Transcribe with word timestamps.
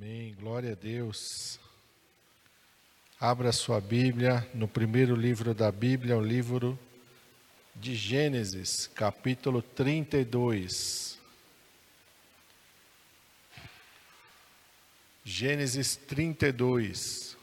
Amém. 0.00 0.32
Glória 0.38 0.72
a 0.72 0.74
Deus. 0.76 1.58
Abra 3.18 3.50
sua 3.50 3.80
Bíblia 3.80 4.48
no 4.54 4.68
primeiro 4.68 5.16
livro 5.16 5.52
da 5.52 5.72
Bíblia, 5.72 6.16
o 6.16 6.20
livro 6.20 6.78
de 7.74 7.96
Gênesis, 7.96 8.86
capítulo 8.94 9.60
32. 9.60 11.18
Gênesis 15.24 15.96
32. 15.96 17.36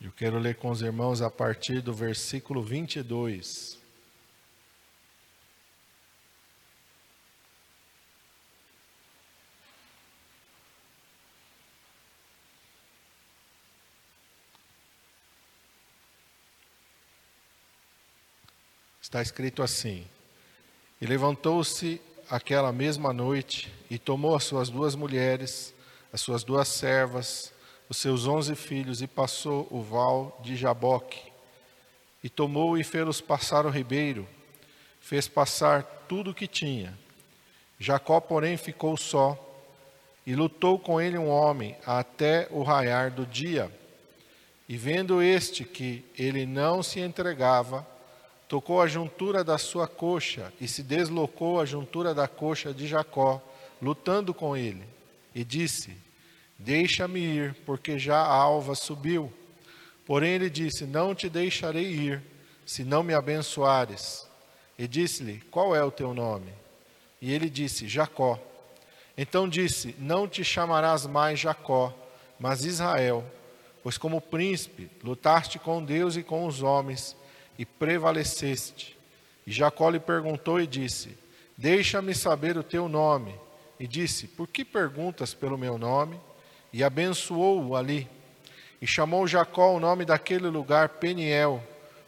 Eu 0.00 0.12
quero 0.12 0.38
ler 0.38 0.54
com 0.54 0.70
os 0.70 0.80
irmãos 0.80 1.22
a 1.22 1.28
partir 1.28 1.80
do 1.80 1.92
versículo 1.92 2.62
22. 2.62 3.83
Está 19.14 19.22
escrito 19.22 19.62
assim: 19.62 20.04
E 21.00 21.06
levantou-se 21.06 22.00
aquela 22.28 22.72
mesma 22.72 23.12
noite 23.12 23.72
e 23.88 23.96
tomou 23.96 24.34
as 24.34 24.42
suas 24.42 24.68
duas 24.68 24.96
mulheres, 24.96 25.72
as 26.12 26.20
suas 26.20 26.42
duas 26.42 26.66
servas, 26.66 27.52
os 27.88 27.96
seus 27.98 28.26
onze 28.26 28.56
filhos 28.56 29.02
e 29.02 29.06
passou 29.06 29.68
o 29.70 29.80
val 29.80 30.36
de 30.42 30.56
Jaboque. 30.56 31.30
E 32.24 32.28
tomou 32.28 32.76
e 32.76 32.82
fê-los 32.82 33.20
passar 33.20 33.64
o 33.66 33.70
ribeiro, 33.70 34.26
fez 35.00 35.28
passar 35.28 35.84
tudo 36.08 36.32
o 36.32 36.34
que 36.34 36.48
tinha. 36.48 36.98
Jacó, 37.78 38.18
porém, 38.18 38.56
ficou 38.56 38.96
só, 38.96 39.38
e 40.26 40.34
lutou 40.34 40.76
com 40.76 41.00
ele 41.00 41.16
um 41.16 41.28
homem 41.28 41.76
até 41.86 42.48
o 42.50 42.64
raiar 42.64 43.12
do 43.12 43.24
dia. 43.24 43.70
E 44.68 44.76
vendo 44.76 45.22
este 45.22 45.62
que 45.62 46.04
ele 46.18 46.44
não 46.44 46.82
se 46.82 46.98
entregava, 46.98 47.93
tocou 48.54 48.80
a 48.80 48.86
juntura 48.86 49.42
da 49.42 49.58
sua 49.58 49.88
coxa 49.88 50.52
e 50.60 50.68
se 50.68 50.80
deslocou 50.80 51.60
a 51.60 51.64
juntura 51.64 52.14
da 52.14 52.28
coxa 52.28 52.72
de 52.72 52.86
Jacó, 52.86 53.42
lutando 53.82 54.32
com 54.32 54.56
ele, 54.56 54.84
e 55.34 55.42
disse: 55.42 55.96
Deixa-me 56.56 57.18
ir, 57.18 57.56
porque 57.66 57.98
já 57.98 58.16
a 58.16 58.32
alva 58.32 58.76
subiu. 58.76 59.32
Porém 60.06 60.34
ele 60.34 60.48
disse: 60.48 60.86
Não 60.86 61.16
te 61.16 61.28
deixarei 61.28 61.86
ir, 61.86 62.22
se 62.64 62.84
não 62.84 63.02
me 63.02 63.12
abençoares. 63.12 64.24
E 64.78 64.86
disse-lhe: 64.86 65.42
Qual 65.50 65.74
é 65.74 65.82
o 65.82 65.90
teu 65.90 66.14
nome? 66.14 66.52
E 67.20 67.32
ele 67.32 67.50
disse: 67.50 67.88
Jacó. 67.88 68.38
Então 69.18 69.48
disse: 69.48 69.96
Não 69.98 70.28
te 70.28 70.44
chamarás 70.44 71.06
mais 71.06 71.40
Jacó, 71.40 71.92
mas 72.38 72.64
Israel, 72.64 73.24
pois 73.82 73.98
como 73.98 74.20
príncipe 74.20 74.88
lutaste 75.02 75.58
com 75.58 75.84
Deus 75.84 76.14
e 76.14 76.22
com 76.22 76.46
os 76.46 76.62
homens 76.62 77.16
e 77.58 77.64
prevaleceste. 77.64 78.96
E 79.46 79.52
Jacó 79.52 79.90
lhe 79.90 80.00
perguntou 80.00 80.60
e 80.60 80.66
disse: 80.66 81.16
Deixa-me 81.56 82.14
saber 82.14 82.56
o 82.56 82.62
teu 82.62 82.88
nome. 82.88 83.34
E 83.78 83.86
disse: 83.86 84.26
Por 84.26 84.48
que 84.48 84.64
perguntas 84.64 85.34
pelo 85.34 85.58
meu 85.58 85.78
nome? 85.78 86.20
E 86.72 86.82
abençoou-o 86.82 87.76
ali. 87.76 88.08
E 88.80 88.86
chamou 88.86 89.26
Jacó 89.26 89.74
o 89.74 89.80
nome 89.80 90.04
daquele 90.04 90.48
lugar 90.48 90.88
Peniel, 90.90 91.62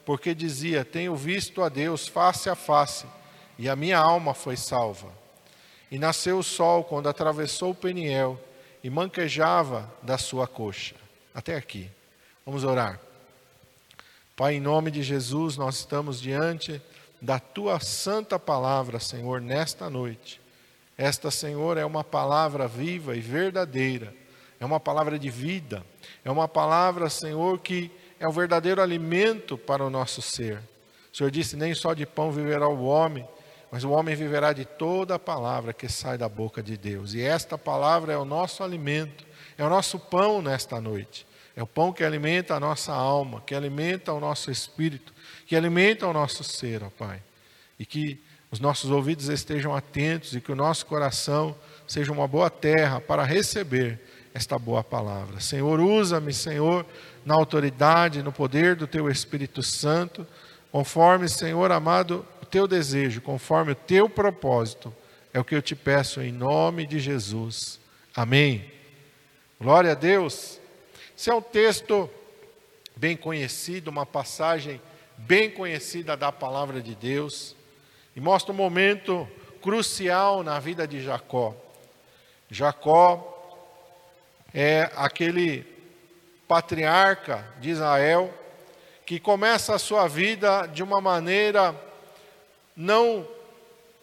porque 0.04 0.34
dizia: 0.34 0.84
Tenho 0.84 1.14
visto 1.14 1.62
a 1.62 1.68
Deus 1.68 2.08
face 2.08 2.48
a 2.48 2.54
face, 2.54 3.06
e 3.58 3.68
a 3.68 3.76
minha 3.76 3.98
alma 3.98 4.34
foi 4.34 4.56
salva. 4.56 5.12
E 5.90 5.98
nasceu 5.98 6.38
o 6.38 6.42
sol 6.42 6.82
quando 6.84 7.08
atravessou 7.08 7.74
Peniel 7.74 8.40
e 8.82 8.90
manquejava 8.90 9.92
da 10.02 10.18
sua 10.18 10.46
coxa. 10.46 10.96
Até 11.34 11.54
aqui. 11.54 11.90
Vamos 12.44 12.64
orar. 12.64 13.05
Pai, 14.36 14.56
em 14.56 14.60
nome 14.60 14.90
de 14.90 15.02
Jesus, 15.02 15.56
nós 15.56 15.76
estamos 15.76 16.20
diante 16.20 16.82
da 17.22 17.38
tua 17.38 17.80
santa 17.80 18.38
palavra, 18.38 19.00
Senhor, 19.00 19.40
nesta 19.40 19.88
noite. 19.88 20.42
Esta, 20.94 21.30
Senhor, 21.30 21.78
é 21.78 21.86
uma 21.86 22.04
palavra 22.04 22.68
viva 22.68 23.16
e 23.16 23.20
verdadeira, 23.20 24.14
é 24.60 24.66
uma 24.66 24.78
palavra 24.78 25.18
de 25.18 25.30
vida, 25.30 25.82
é 26.22 26.30
uma 26.30 26.46
palavra, 26.46 27.08
Senhor, 27.08 27.58
que 27.60 27.90
é 28.20 28.28
o 28.28 28.30
verdadeiro 28.30 28.82
alimento 28.82 29.56
para 29.56 29.82
o 29.82 29.88
nosso 29.88 30.20
ser. 30.20 30.58
O 31.10 31.16
Senhor 31.16 31.30
disse: 31.30 31.56
nem 31.56 31.74
só 31.74 31.94
de 31.94 32.04
pão 32.04 32.30
viverá 32.30 32.68
o 32.68 32.84
homem, 32.84 33.26
mas 33.72 33.84
o 33.84 33.90
homem 33.90 34.14
viverá 34.14 34.52
de 34.52 34.66
toda 34.66 35.14
a 35.14 35.18
palavra 35.18 35.72
que 35.72 35.88
sai 35.88 36.18
da 36.18 36.28
boca 36.28 36.62
de 36.62 36.76
Deus. 36.76 37.14
E 37.14 37.22
esta 37.22 37.56
palavra 37.56 38.12
é 38.12 38.18
o 38.18 38.24
nosso 38.26 38.62
alimento, 38.62 39.24
é 39.56 39.64
o 39.64 39.70
nosso 39.70 39.98
pão 39.98 40.42
nesta 40.42 40.78
noite. 40.78 41.25
É 41.56 41.62
o 41.62 41.66
pão 41.66 41.90
que 41.90 42.04
alimenta 42.04 42.54
a 42.54 42.60
nossa 42.60 42.92
alma, 42.92 43.40
que 43.40 43.54
alimenta 43.54 44.12
o 44.12 44.20
nosso 44.20 44.50
espírito, 44.50 45.12
que 45.46 45.56
alimenta 45.56 46.06
o 46.06 46.12
nosso 46.12 46.44
ser, 46.44 46.82
ó 46.84 46.90
Pai. 46.90 47.22
E 47.78 47.86
que 47.86 48.20
os 48.50 48.60
nossos 48.60 48.90
ouvidos 48.90 49.28
estejam 49.28 49.74
atentos 49.74 50.34
e 50.34 50.40
que 50.40 50.52
o 50.52 50.56
nosso 50.56 50.84
coração 50.84 51.56
seja 51.86 52.12
uma 52.12 52.28
boa 52.28 52.50
terra 52.50 53.00
para 53.00 53.24
receber 53.24 53.98
esta 54.34 54.58
boa 54.58 54.84
palavra. 54.84 55.40
Senhor, 55.40 55.80
usa-me, 55.80 56.32
Senhor, 56.32 56.84
na 57.24 57.34
autoridade, 57.34 58.22
no 58.22 58.30
poder 58.30 58.76
do 58.76 58.86
teu 58.86 59.08
Espírito 59.08 59.62
Santo, 59.62 60.26
conforme, 60.70 61.26
Senhor 61.26 61.72
amado, 61.72 62.24
o 62.42 62.44
teu 62.44 62.68
desejo, 62.68 63.22
conforme 63.22 63.72
o 63.72 63.76
teu 63.76 64.10
propósito. 64.10 64.94
É 65.32 65.40
o 65.40 65.44
que 65.44 65.54
eu 65.54 65.62
te 65.62 65.74
peço 65.74 66.20
em 66.20 66.32
nome 66.32 66.86
de 66.86 66.98
Jesus. 66.98 67.80
Amém. 68.14 68.70
Glória 69.58 69.92
a 69.92 69.94
Deus. 69.94 70.60
Esse 71.16 71.30
é 71.30 71.34
um 71.34 71.40
texto 71.40 72.10
bem 72.94 73.16
conhecido, 73.16 73.88
uma 73.88 74.04
passagem 74.04 74.82
bem 75.16 75.50
conhecida 75.50 76.14
da 76.14 76.30
palavra 76.30 76.82
de 76.82 76.94
Deus, 76.94 77.56
e 78.14 78.20
mostra 78.20 78.52
um 78.52 78.56
momento 78.56 79.26
crucial 79.62 80.42
na 80.42 80.60
vida 80.60 80.86
de 80.86 81.02
Jacó. 81.02 81.56
Jacó 82.50 83.32
é 84.52 84.90
aquele 84.94 85.66
patriarca 86.46 87.50
de 87.60 87.70
Israel 87.70 88.32
que 89.06 89.18
começa 89.18 89.74
a 89.74 89.78
sua 89.78 90.06
vida 90.06 90.66
de 90.66 90.82
uma 90.82 91.00
maneira 91.00 91.74
não, 92.76 93.26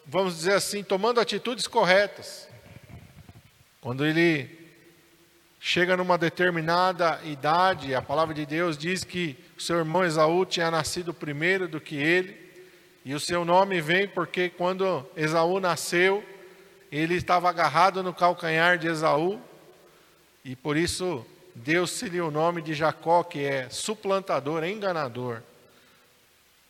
vamos 0.08 0.38
dizer 0.38 0.54
assim, 0.54 0.84
tomando 0.84 1.20
atitudes 1.20 1.68
corretas. 1.68 2.50
Quando 3.80 4.04
ele 4.04 4.63
chega 5.66 5.96
numa 5.96 6.18
determinada 6.18 7.22
idade, 7.24 7.96
a 7.96 8.02
palavra 8.02 8.34
de 8.34 8.46
Deus 8.46 8.78
diz 8.78 9.06
que 9.06 9.38
o 9.58 9.62
seu 9.62 9.78
irmão 9.78 10.04
Esaú 10.04 10.46
tinha 10.46 10.70
nascido 10.70 11.14
primeiro 11.14 11.70
do 11.70 11.80
que 11.80 11.96
ele, 11.96 12.38
e 13.06 13.16
o 13.16 13.20
seu 13.20 13.46
nome 13.46 13.80
vem 13.80 14.06
porque 14.06 14.50
quando 14.50 15.10
Esaú 15.16 15.62
nasceu, 15.62 16.22
ele 16.92 17.16
estava 17.16 17.48
agarrado 17.48 18.04
no 18.04 18.14
calcanhar 18.14 18.78
de 18.78 18.88
Esaú, 18.88 19.42
e 20.44 20.54
por 20.54 20.76
isso 20.76 21.26
Deus 21.56 21.92
se 21.92 22.10
lhe 22.10 22.20
o 22.20 22.30
nome 22.30 22.62
de 22.62 22.74
Jacó, 22.74 23.24
que 23.24 23.46
é 23.46 23.70
suplantador, 23.70 24.66
enganador. 24.66 25.42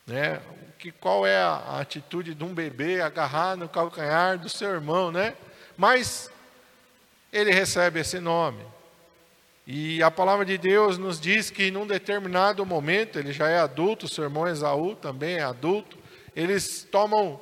Né? 0.06 0.40
Que, 0.78 0.92
qual 0.92 1.26
é 1.26 1.42
a, 1.42 1.80
atitude 1.80 2.36
de 2.36 2.44
um 2.44 2.54
bebê 2.54 3.02
agarrar 3.02 3.58
no 3.58 3.68
calcanhar 3.68 4.38
do 4.38 4.50
seu 4.50 4.70
irmão, 4.70 5.12
né? 5.12 5.36
Mas 5.76 6.30
ele 7.32 7.52
recebe 7.52 8.00
esse 8.00 8.20
nome. 8.20 8.73
E 9.66 10.04
a 10.04 10.12
palavra 10.12 10.44
de 10.44 10.58
Deus 10.58 10.98
nos 10.98 11.22
diz 11.22 11.50
que 11.50 11.72
num 11.72 11.88
determinado 11.88 12.66
momento, 12.66 13.18
ele 13.18 13.32
já 13.32 13.48
é 13.48 13.60
adulto, 13.60 14.10
seu 14.10 14.26
irmão 14.26 14.46
Esaú 14.46 14.94
também 14.94 15.36
é 15.36 15.44
adulto, 15.44 15.98
eles 16.36 16.86
tomam 16.92 17.40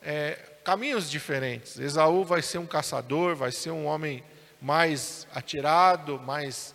é, 0.00 0.38
caminhos 0.64 1.10
diferentes. 1.10 1.78
Esaú 1.78 2.24
vai 2.24 2.40
ser 2.40 2.56
um 2.56 2.66
caçador, 2.66 3.36
vai 3.36 3.52
ser 3.52 3.70
um 3.70 3.84
homem 3.84 4.24
mais 4.62 5.26
atirado, 5.34 6.18
mais, 6.20 6.74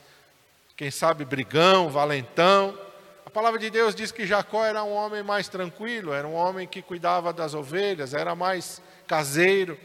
quem 0.75 0.92
sabe, 0.92 1.25
brigão, 1.25 1.90
valentão. 1.90 2.78
A 3.25 3.31
palavra 3.31 3.60
de 3.60 3.72
Deus 3.72 3.96
diz 3.96 4.12
que 4.12 4.28
Jacó 4.28 4.63
era 4.63 4.84
um 4.84 4.94
homem 4.94 5.24
mais 5.24 5.50
tranquilo, 5.50 6.13
era 6.13 6.28
um 6.28 6.36
homem 6.36 6.68
que 6.68 6.84
cuidava 6.84 7.34
das 7.34 7.56
ovelhas, 7.56 8.13
era 8.13 8.36
mais 8.36 8.80
caseiro. 9.07 9.75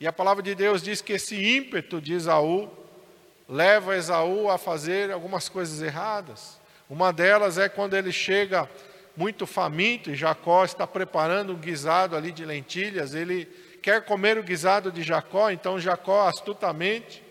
E 0.00 0.06
a 0.06 0.12
palavra 0.12 0.42
de 0.42 0.54
Deus 0.54 0.82
diz 0.82 1.02
que 1.02 1.12
esse 1.12 1.36
ímpeto 1.36 2.00
de 2.00 2.14
Esaú 2.14 2.70
leva 3.48 3.96
Esaú 3.96 4.50
a 4.50 4.58
fazer 4.58 5.10
algumas 5.10 5.48
coisas 5.48 5.82
erradas. 5.82 6.60
Uma 6.88 7.12
delas 7.12 7.58
é 7.58 7.68
quando 7.68 7.96
ele 7.96 8.12
chega 8.12 8.68
muito 9.16 9.46
faminto 9.46 10.10
e 10.10 10.14
Jacó 10.14 10.64
está 10.64 10.86
preparando 10.86 11.52
um 11.52 11.58
guisado 11.58 12.16
ali 12.16 12.32
de 12.32 12.44
lentilhas. 12.44 13.14
Ele 13.14 13.46
quer 13.82 14.04
comer 14.04 14.38
o 14.38 14.42
guisado 14.42 14.90
de 14.90 15.02
Jacó, 15.02 15.50
então 15.50 15.80
Jacó 15.80 16.28
astutamente 16.28 17.22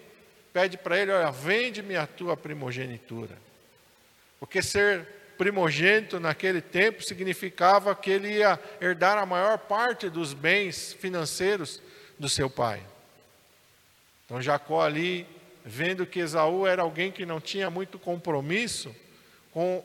pede 0.53 0.77
para 0.77 0.99
ele: 0.99 1.11
Olha, 1.11 1.31
vende-me 1.31 1.95
a 1.95 2.05
tua 2.05 2.35
primogenitura. 2.35 3.37
Porque 4.39 4.61
ser 4.61 5.07
primogênito 5.37 6.19
naquele 6.19 6.61
tempo 6.61 7.03
significava 7.03 7.95
que 7.95 8.11
ele 8.11 8.37
ia 8.37 8.59
herdar 8.79 9.17
a 9.17 9.25
maior 9.25 9.57
parte 9.57 10.09
dos 10.09 10.33
bens 10.33 10.93
financeiros 10.93 11.81
do 12.19 12.29
seu 12.29 12.49
pai. 12.49 12.81
Então 14.25 14.41
Jacó 14.41 14.81
ali, 14.81 15.27
vendo 15.65 16.05
que 16.05 16.19
Esaú 16.19 16.65
era 16.65 16.81
alguém 16.81 17.11
que 17.11 17.25
não 17.25 17.39
tinha 17.39 17.69
muito 17.69 17.99
compromisso 17.99 18.95
com 19.51 19.83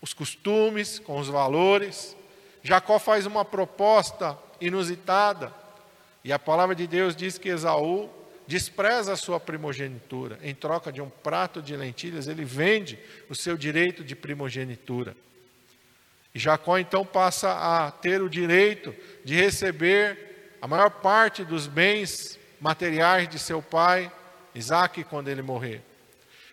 os 0.00 0.12
costumes, 0.12 0.98
com 0.98 1.18
os 1.18 1.28
valores, 1.28 2.16
Jacó 2.62 2.98
faz 2.98 3.26
uma 3.26 3.44
proposta 3.44 4.38
inusitada, 4.60 5.54
e 6.22 6.32
a 6.32 6.38
palavra 6.38 6.74
de 6.74 6.86
Deus 6.86 7.16
diz 7.16 7.38
que 7.38 7.48
Esaú 7.48 8.10
despreza 8.46 9.12
a 9.12 9.16
sua 9.16 9.38
primogenitura. 9.38 10.38
Em 10.42 10.54
troca 10.54 10.92
de 10.92 11.00
um 11.00 11.08
prato 11.08 11.62
de 11.62 11.76
lentilhas, 11.76 12.26
ele 12.26 12.44
vende 12.44 12.98
o 13.28 13.34
seu 13.34 13.56
direito 13.56 14.04
de 14.04 14.14
primogenitura. 14.14 15.16
E 16.34 16.38
Jacó 16.38 16.78
então 16.78 17.04
passa 17.04 17.52
a 17.52 17.90
ter 17.90 18.20
o 18.20 18.28
direito 18.28 18.94
de 19.24 19.34
receber 19.34 20.56
a 20.60 20.66
maior 20.66 20.90
parte 20.90 21.44
dos 21.44 21.66
bens 21.66 22.38
materiais 22.60 23.28
de 23.28 23.38
seu 23.38 23.62
pai, 23.62 24.12
Isaac, 24.54 25.04
quando 25.04 25.28
ele 25.28 25.42
morrer. 25.42 25.82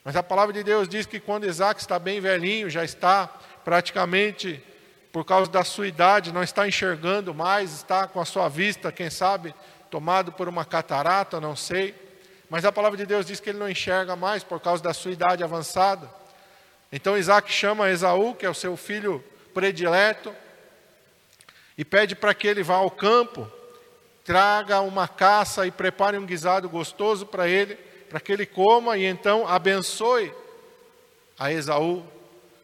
Mas 0.03 0.15
a 0.15 0.23
palavra 0.23 0.53
de 0.53 0.63
Deus 0.63 0.87
diz 0.87 1.05
que 1.05 1.19
quando 1.19 1.45
Isaac 1.45 1.81
está 1.81 1.99
bem 1.99 2.21
velhinho, 2.21 2.69
já 2.69 2.83
está 2.83 3.27
praticamente, 3.63 4.63
por 5.11 5.25
causa 5.25 5.51
da 5.51 5.63
sua 5.63 5.87
idade, 5.87 6.31
não 6.31 6.43
está 6.43 6.67
enxergando 6.67 7.33
mais, 7.33 7.73
está 7.73 8.07
com 8.07 8.21
a 8.21 8.25
sua 8.25 8.47
vista, 8.47 8.91
quem 8.91 9.09
sabe, 9.09 9.53
tomado 9.89 10.31
por 10.31 10.47
uma 10.47 10.63
catarata, 10.63 11.41
não 11.41 11.55
sei. 11.55 11.93
Mas 12.49 12.63
a 12.63 12.71
palavra 12.71 12.97
de 12.97 13.05
Deus 13.05 13.25
diz 13.25 13.39
que 13.39 13.49
ele 13.49 13.59
não 13.59 13.69
enxerga 13.69 14.15
mais 14.15 14.43
por 14.43 14.59
causa 14.59 14.81
da 14.81 14.93
sua 14.93 15.11
idade 15.11 15.43
avançada. 15.43 16.09
Então 16.91 17.17
Isaac 17.17 17.51
chama 17.51 17.89
Esaú, 17.89 18.33
que 18.33 18.45
é 18.45 18.49
o 18.49 18.53
seu 18.53 18.77
filho 18.77 19.23
predileto, 19.53 20.33
e 21.77 21.83
pede 21.83 22.15
para 22.15 22.33
que 22.33 22.47
ele 22.47 22.63
vá 22.63 22.75
ao 22.75 22.89
campo, 22.89 23.51
traga 24.23 24.79
uma 24.81 25.07
caça 25.07 25.67
e 25.67 25.71
prepare 25.71 26.17
um 26.17 26.25
guisado 26.25 26.69
gostoso 26.69 27.25
para 27.25 27.47
ele, 27.47 27.77
para 28.09 28.19
que 28.19 28.31
ele 28.31 28.45
coma 28.45 28.97
e 28.97 29.05
então 29.05 29.47
abençoe 29.47 30.33
a 31.37 31.51
Esaú. 31.51 32.05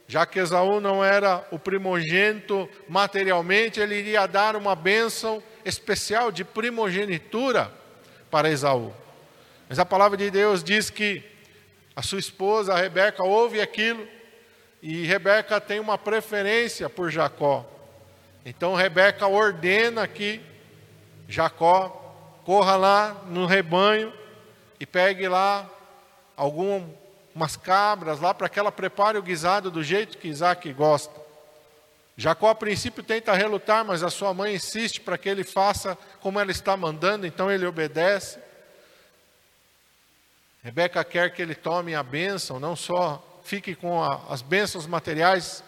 Já 0.08 0.26
que 0.26 0.40
Esaú 0.40 0.80
não 0.80 1.04
era 1.04 1.46
o 1.52 1.58
primogênito 1.58 2.70
materialmente, 2.88 3.80
ele 3.80 3.96
iria 3.96 4.28
dar 4.28 4.56
uma 4.56 4.76
bênção 4.76 5.42
especial 5.66 6.32
de 6.32 6.44
primogenitura 6.44 7.72
para 8.30 8.50
Esaú. 8.50 8.94
Mas 9.70 9.80
a 9.80 9.86
palavra 9.86 10.18
de 10.18 10.30
Deus 10.30 10.64
diz 10.64 10.90
que 10.90 11.24
a 11.96 12.02
sua 12.02 12.20
esposa, 12.20 12.74
a 12.74 12.78
Rebeca, 12.78 13.24
ouve 13.24 13.62
aquilo 13.62 14.08
e 14.82 15.06
Rebeca 15.06 15.62
tem 15.62 15.80
uma 15.80 15.98
preferência 15.98 16.90
por 16.90 17.10
Jacó. 17.10 17.66
Então 18.46 18.76
Rebeca 18.76 19.28
ordena 19.28 20.08
que 20.08 20.42
Jacó 21.28 22.42
corra 22.44 22.76
lá 22.76 23.24
no 23.30 23.46
rebanho 23.46 24.12
e 24.84 24.86
pegue 24.86 25.30
lá 25.30 25.66
algumas 26.36 27.56
cabras 27.56 28.20
lá 28.20 28.34
para 28.34 28.50
que 28.50 28.60
ela 28.60 28.70
prepare 28.70 29.18
o 29.18 29.24
guisado 29.24 29.72
do 29.72 29.82
jeito 29.82 30.18
que 30.18 30.28
Isaac 30.28 30.72
gosta. 30.74 31.22
Jacó 32.18 32.50
a 32.50 32.56
princípio 32.56 33.02
tenta 33.02 33.34
relutar, 33.34 33.86
mas 33.86 34.04
a 34.04 34.10
sua 34.10 34.34
mãe 34.34 34.56
insiste 34.56 35.00
para 35.00 35.18
que 35.18 35.30
ele 35.30 35.46
faça 35.46 35.98
como 36.20 36.38
ela 36.38 36.52
está 36.52 36.76
mandando, 36.76 37.26
então 37.26 37.50
ele 37.50 37.66
obedece. 37.66 38.40
Rebeca 40.62 41.02
quer 41.06 41.32
que 41.32 41.42
ele 41.42 41.56
tome 41.56 41.96
a 41.96 42.04
bênção, 42.04 42.60
não 42.60 42.76
só 42.76 43.42
fique 43.46 43.76
com 43.76 44.04
a, 44.04 44.22
as 44.30 44.42
bênçãos 44.42 44.86
materiais, 44.86 45.64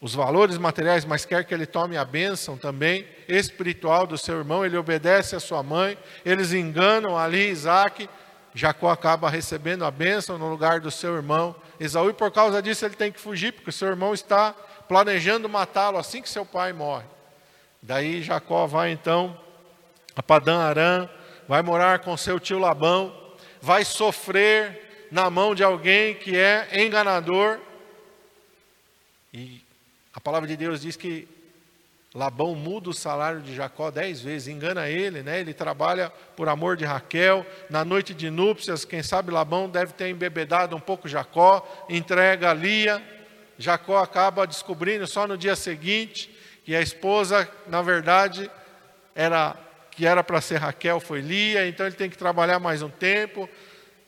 os 0.00 0.14
valores 0.14 0.56
materiais, 0.56 1.04
mas 1.04 1.26
quer 1.26 1.44
que 1.44 1.52
ele 1.52 1.66
tome 1.66 1.96
a 1.96 2.04
bênção 2.04 2.56
também 2.56 3.06
espiritual 3.28 4.06
do 4.06 4.16
seu 4.16 4.38
irmão. 4.38 4.64
Ele 4.64 4.76
obedece 4.76 5.36
à 5.36 5.40
sua 5.40 5.64
mãe, 5.64 5.98
eles 6.24 6.52
enganam 6.52 7.18
ali 7.18 7.50
Isaac. 7.50 8.08
Jacó 8.54 8.90
acaba 8.90 9.30
recebendo 9.30 9.84
a 9.84 9.90
bênção 9.90 10.38
no 10.38 10.48
lugar 10.48 10.80
do 10.80 10.90
seu 10.90 11.14
irmão. 11.14 11.54
Esaú, 11.78 12.10
e 12.10 12.12
por 12.12 12.30
causa 12.30 12.60
disso, 12.60 12.84
ele 12.84 12.96
tem 12.96 13.12
que 13.12 13.20
fugir, 13.20 13.52
porque 13.52 13.70
seu 13.70 13.88
irmão 13.88 14.12
está 14.12 14.52
planejando 14.88 15.48
matá-lo 15.48 15.98
assim 15.98 16.20
que 16.20 16.28
seu 16.28 16.44
pai 16.44 16.72
morre. 16.72 17.06
Daí 17.80 18.22
Jacó 18.22 18.66
vai 18.66 18.90
então 18.90 19.38
a 20.14 20.22
Padã 20.22 20.58
Arã, 20.58 21.08
vai 21.48 21.62
morar 21.62 22.00
com 22.00 22.16
seu 22.16 22.38
tio 22.38 22.58
Labão, 22.58 23.16
vai 23.60 23.84
sofrer 23.84 25.08
na 25.10 25.30
mão 25.30 25.54
de 25.54 25.62
alguém 25.62 26.14
que 26.14 26.36
é 26.36 26.84
enganador. 26.84 27.58
E 29.32 29.64
a 30.12 30.20
palavra 30.20 30.48
de 30.48 30.56
Deus 30.56 30.80
diz 30.80 30.96
que 30.96 31.28
Labão 32.12 32.56
muda 32.56 32.90
o 32.90 32.92
salário 32.92 33.40
de 33.40 33.54
Jacó 33.54 33.88
dez 33.88 34.20
vezes, 34.20 34.48
engana 34.48 34.88
ele, 34.88 35.22
né? 35.22 35.38
Ele 35.40 35.54
trabalha 35.54 36.10
por 36.34 36.48
amor 36.48 36.76
de 36.76 36.84
Raquel. 36.84 37.46
Na 37.68 37.84
noite 37.84 38.12
de 38.12 38.28
núpcias, 38.30 38.84
quem 38.84 39.00
sabe 39.00 39.30
Labão 39.30 39.68
deve 39.68 39.92
ter 39.92 40.08
embebedado 40.08 40.74
um 40.74 40.80
pouco 40.80 41.06
Jacó, 41.06 41.64
entrega 41.88 42.52
Lia. 42.52 43.00
Jacó 43.56 43.98
acaba 43.98 44.44
descobrindo 44.44 45.06
só 45.06 45.24
no 45.28 45.38
dia 45.38 45.54
seguinte 45.54 46.36
que 46.64 46.74
a 46.74 46.80
esposa, 46.80 47.48
na 47.68 47.80
verdade, 47.80 48.50
era 49.14 49.56
que 49.92 50.06
era 50.06 50.24
para 50.24 50.40
ser 50.40 50.56
Raquel 50.56 50.98
foi 50.98 51.20
Lia, 51.20 51.68
então 51.68 51.86
ele 51.86 51.94
tem 51.94 52.08
que 52.08 52.18
trabalhar 52.18 52.58
mais 52.58 52.82
um 52.82 52.88
tempo. 52.88 53.48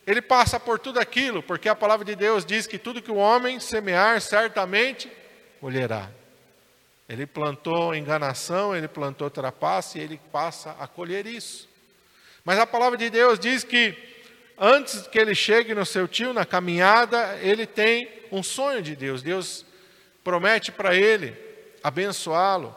Ele 0.04 0.22
passa 0.22 0.58
por 0.58 0.78
tudo 0.78 0.98
aquilo, 0.98 1.40
porque 1.40 1.68
a 1.68 1.74
palavra 1.74 2.04
de 2.04 2.16
Deus 2.16 2.44
diz 2.44 2.66
que 2.66 2.78
tudo 2.78 3.02
que 3.02 3.10
o 3.12 3.16
homem 3.16 3.60
semear, 3.60 4.20
certamente 4.20 5.10
colherá. 5.60 6.08
Ele 7.12 7.26
plantou 7.26 7.94
enganação, 7.94 8.74
ele 8.74 8.88
plantou 8.88 9.28
trapaça 9.28 9.98
e 9.98 10.00
ele 10.00 10.18
passa 10.32 10.74
a 10.80 10.86
colher 10.86 11.26
isso. 11.26 11.68
Mas 12.42 12.58
a 12.58 12.66
palavra 12.66 12.96
de 12.96 13.10
Deus 13.10 13.38
diz 13.38 13.62
que 13.62 13.94
antes 14.58 15.06
que 15.08 15.18
ele 15.18 15.34
chegue 15.34 15.74
no 15.74 15.84
seu 15.84 16.08
tio, 16.08 16.32
na 16.32 16.46
caminhada, 16.46 17.38
ele 17.42 17.66
tem 17.66 18.08
um 18.32 18.42
sonho 18.42 18.80
de 18.80 18.96
Deus. 18.96 19.22
Deus 19.22 19.62
promete 20.24 20.72
para 20.72 20.96
ele 20.96 21.36
abençoá-lo, 21.84 22.74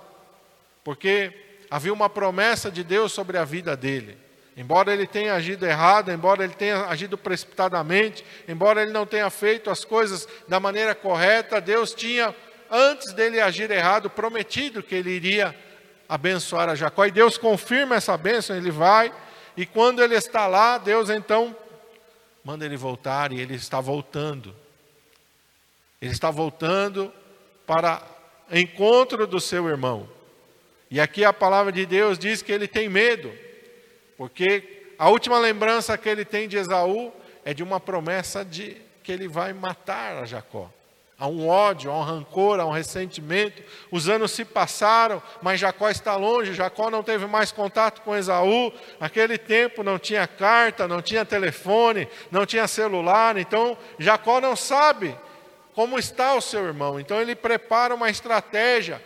porque 0.84 1.32
havia 1.72 1.94
uma 1.94 2.10
promessa 2.10 2.70
de 2.70 2.84
Deus 2.84 3.14
sobre 3.14 3.38
a 3.38 3.46
vida 3.46 3.78
dele. 3.78 4.18
Embora 4.58 4.92
ele 4.94 5.08
tenha 5.08 5.34
agido 5.34 5.66
errado, 5.66 6.12
embora 6.12 6.44
ele 6.44 6.54
tenha 6.54 6.88
agido 6.88 7.18
precipitadamente, 7.18 8.26
embora 8.50 8.82
ele 8.82 8.92
não 8.92 9.06
tenha 9.06 9.30
feito 9.30 9.70
as 9.70 9.86
coisas 9.86 10.28
da 10.46 10.60
maneira 10.60 10.94
correta, 10.94 11.62
Deus 11.62 11.94
tinha, 11.94 12.36
antes 12.70 13.14
dele 13.14 13.40
agir 13.40 13.70
errado, 13.72 14.10
prometido 14.10 14.84
que 14.84 14.96
ele 14.96 15.12
iria 15.12 15.56
abençoar 16.08 16.70
a 16.70 16.76
Jacó. 16.76 17.06
E 17.06 17.12
Deus 17.12 17.38
confirma 17.38 17.96
essa 17.96 18.18
bênção, 18.18 18.56
ele 18.56 18.72
vai, 18.72 19.14
e 19.58 19.66
quando 19.66 20.04
ele 20.04 20.16
está 20.16 20.48
lá, 20.48 20.78
Deus 20.78 21.10
então 21.10 21.56
manda 22.44 22.66
ele 22.66 22.78
voltar, 22.78 23.32
e 23.32 23.40
ele 23.40 23.56
está 23.56 23.82
voltando. 23.82 24.56
Ele 26.02 26.12
está 26.12 26.30
voltando 26.30 27.12
para 27.66 28.02
encontro 28.52 29.26
do 29.26 29.40
seu 29.40 29.68
irmão. 29.68 30.08
E 30.92 31.00
aqui 31.00 31.26
a 31.26 31.34
palavra 31.34 31.72
de 31.72 31.86
Deus 31.86 32.20
diz 32.20 32.42
que 32.42 32.52
ele 32.52 32.68
tem 32.68 32.88
medo. 32.88 33.34
Porque 34.18 34.94
a 34.98 35.10
última 35.10 35.40
lembrança 35.40 35.98
que 35.98 36.08
ele 36.08 36.24
tem 36.24 36.48
de 36.48 36.58
Esaú 36.58 37.12
é 37.44 37.54
de 37.54 37.64
uma 37.64 37.80
promessa 37.80 38.46
de 38.46 38.78
que 39.04 39.12
ele 39.12 39.28
vai 39.28 39.54
matar 39.54 40.18
a 40.18 40.26
Jacó. 40.26 40.72
Há 41.18 41.28
um 41.28 41.48
ódio, 41.48 41.90
há 41.90 41.98
um 41.98 42.04
rancor, 42.04 42.60
há 42.60 42.66
um 42.66 42.72
ressentimento. 42.72 43.64
Os 43.90 44.10
anos 44.10 44.32
se 44.32 44.44
passaram, 44.44 45.24
mas 45.42 45.62
Jacó 45.62 45.90
está 45.90 46.18
longe. 46.18 46.54
Jacó 46.54 46.90
não 46.90 47.02
teve 47.02 47.26
mais 47.26 47.54
contato 47.54 48.02
com 48.02 48.16
Esaú. 48.16 48.74
Naquele 49.00 49.38
tempo 49.38 49.82
não 49.82 49.98
tinha 49.98 50.28
carta, 50.28 50.90
não 50.90 51.02
tinha 51.02 51.24
telefone, 51.24 52.08
não 52.30 52.46
tinha 52.46 52.68
celular. 52.68 53.38
Então 53.38 53.78
Jacó 53.98 54.42
não 54.42 54.58
sabe 54.58 55.18
como 55.74 55.98
está 55.98 56.36
o 56.36 56.42
seu 56.42 56.66
irmão. 56.66 57.00
Então 57.00 57.22
ele 57.22 57.34
prepara 57.34 57.96
uma 57.96 58.10
estratégia, 58.10 59.02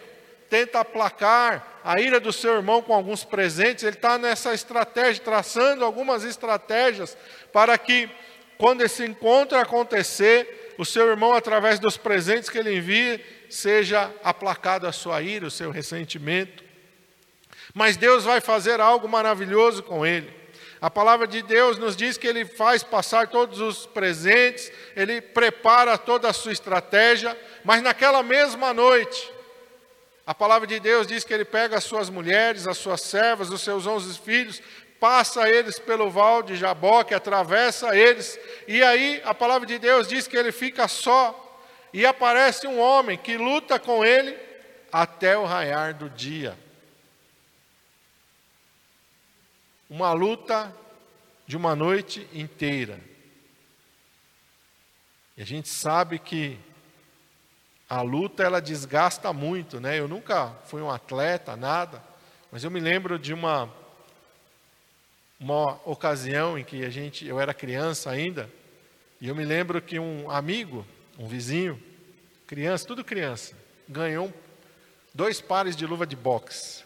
tenta 0.50 0.80
aplacar 0.80 1.80
a 1.84 2.01
ira 2.01 2.20
do 2.20 2.34
seu 2.34 2.56
irmão 2.56 2.82
com 2.82 2.94
alguns 2.94 3.24
presentes, 3.24 3.84
ele 3.84 3.96
está 3.96 4.18
nessa 4.18 4.54
estratégia, 4.54 5.24
traçando 5.24 5.86
algumas 5.86 6.24
estratégias 6.24 7.16
para 7.54 7.78
que, 7.78 8.10
quando 8.58 8.82
esse 8.82 9.06
encontro 9.06 9.58
acontecer, 9.58 10.59
o 10.79 10.86
seu 10.86 11.09
irmão, 11.09 11.33
através 11.33 11.77
dos 11.77 11.98
presentes 11.98 12.50
que 12.50 12.57
ele 12.57 12.77
envia, 12.77 13.21
seja 13.50 14.09
aplacado 14.24 14.88
a 14.88 14.93
sua 14.93 15.21
ira, 15.21 15.45
o 15.45 15.51
seu 15.51 15.71
ressentimento. 15.71 16.63
Mas 17.74 17.98
Deus 17.98 18.24
vai 18.24 18.39
fazer 18.39 18.79
algo 18.79 19.05
maravilhoso 19.05 19.83
com 19.83 20.05
ele. 20.05 20.33
A 20.79 20.89
palavra 20.89 21.27
de 21.27 21.41
Deus 21.41 21.77
nos 21.77 21.98
diz 21.98 22.17
que 22.17 22.25
ele 22.25 22.45
faz 22.45 22.81
passar 22.81 23.27
todos 23.27 23.59
os 23.59 23.86
presentes, 23.86 24.71
ele 24.95 25.19
prepara 25.19 25.98
toda 25.98 26.29
a 26.29 26.33
sua 26.33 26.53
estratégia, 26.53 27.38
mas 27.65 27.81
naquela 27.81 28.24
mesma 28.24 28.74
noite, 28.74 29.29
a 30.25 30.33
palavra 30.33 30.65
de 30.65 30.79
Deus 30.79 31.05
diz 31.05 31.25
que 31.25 31.33
ele 31.33 31.43
pega 31.43 31.75
as 31.75 31.83
suas 31.83 32.09
mulheres, 32.09 32.69
as 32.69 32.77
suas 32.77 33.01
servas, 33.01 33.50
os 33.50 33.59
seus 33.59 33.86
onze 33.86 34.17
filhos, 34.17 34.62
passa 35.00 35.50
eles 35.50 35.79
pelo 35.79 36.10
val 36.10 36.44
de 36.44 36.56
Jaboque, 36.56 37.13
atravessa 37.13 37.96
eles, 37.96 38.39
e 38.68 38.84
aí 38.84 39.22
a 39.24 39.34
palavra 39.34 39.65
de 39.65 39.79
Deus 39.79 40.08
diz 40.08 40.27
que 40.27 40.36
ele 40.36 40.51
fica 40.51 40.88
só, 40.88 41.46
e 41.94 42.06
aparece 42.06 42.68
um 42.68 42.79
homem 42.79 43.18
que 43.18 43.38
luta 43.38 43.79
com 43.79 44.03
ele 44.03 44.38
até 44.91 45.38
o 45.38 45.46
raiar 45.46 45.94
do 45.94 46.10
dia. 46.10 46.58
Uma 49.89 50.13
luta 50.13 50.75
de 51.48 51.58
uma 51.58 51.75
noite 51.75 52.27
inteira. 52.32 53.00
E 55.36 55.41
a 55.41 55.46
gente 55.46 55.68
sabe 55.70 56.20
que 56.20 56.60
a 57.89 58.01
luta 58.01 58.44
ela 58.44 58.62
desgasta 58.62 59.34
muito, 59.34 59.79
né? 59.79 59.98
Eu 59.98 60.08
nunca 60.08 60.56
fui 60.65 60.79
um 60.79 60.91
atleta, 60.91 61.56
nada, 61.56 62.03
mas 62.51 62.63
eu 62.63 62.70
me 62.70 62.79
lembro 62.79 63.18
de 63.18 63.34
uma 63.34 63.74
uma 65.39 65.79
ocasião 65.86 66.58
em 66.58 66.63
que 66.63 66.84
a 66.84 66.89
gente, 66.89 67.25
eu 67.25 67.39
era 67.39 67.53
criança 67.53 68.12
ainda, 68.12 68.50
e 69.22 69.27
eu 69.27 69.36
me 69.36 69.46
lembro 69.46 69.81
que 69.81 69.98
um 69.98 70.29
amigo, 70.29 70.86
um 71.17 71.27
vizinho, 71.27 71.81
criança, 72.46 72.86
tudo 72.86 73.03
criança, 73.03 73.55
ganhou 73.88 74.34
dois 75.13 75.39
pares 75.39 75.75
de 75.75 75.86
luva 75.86 76.05
de 76.05 76.15
boxe. 76.15 76.84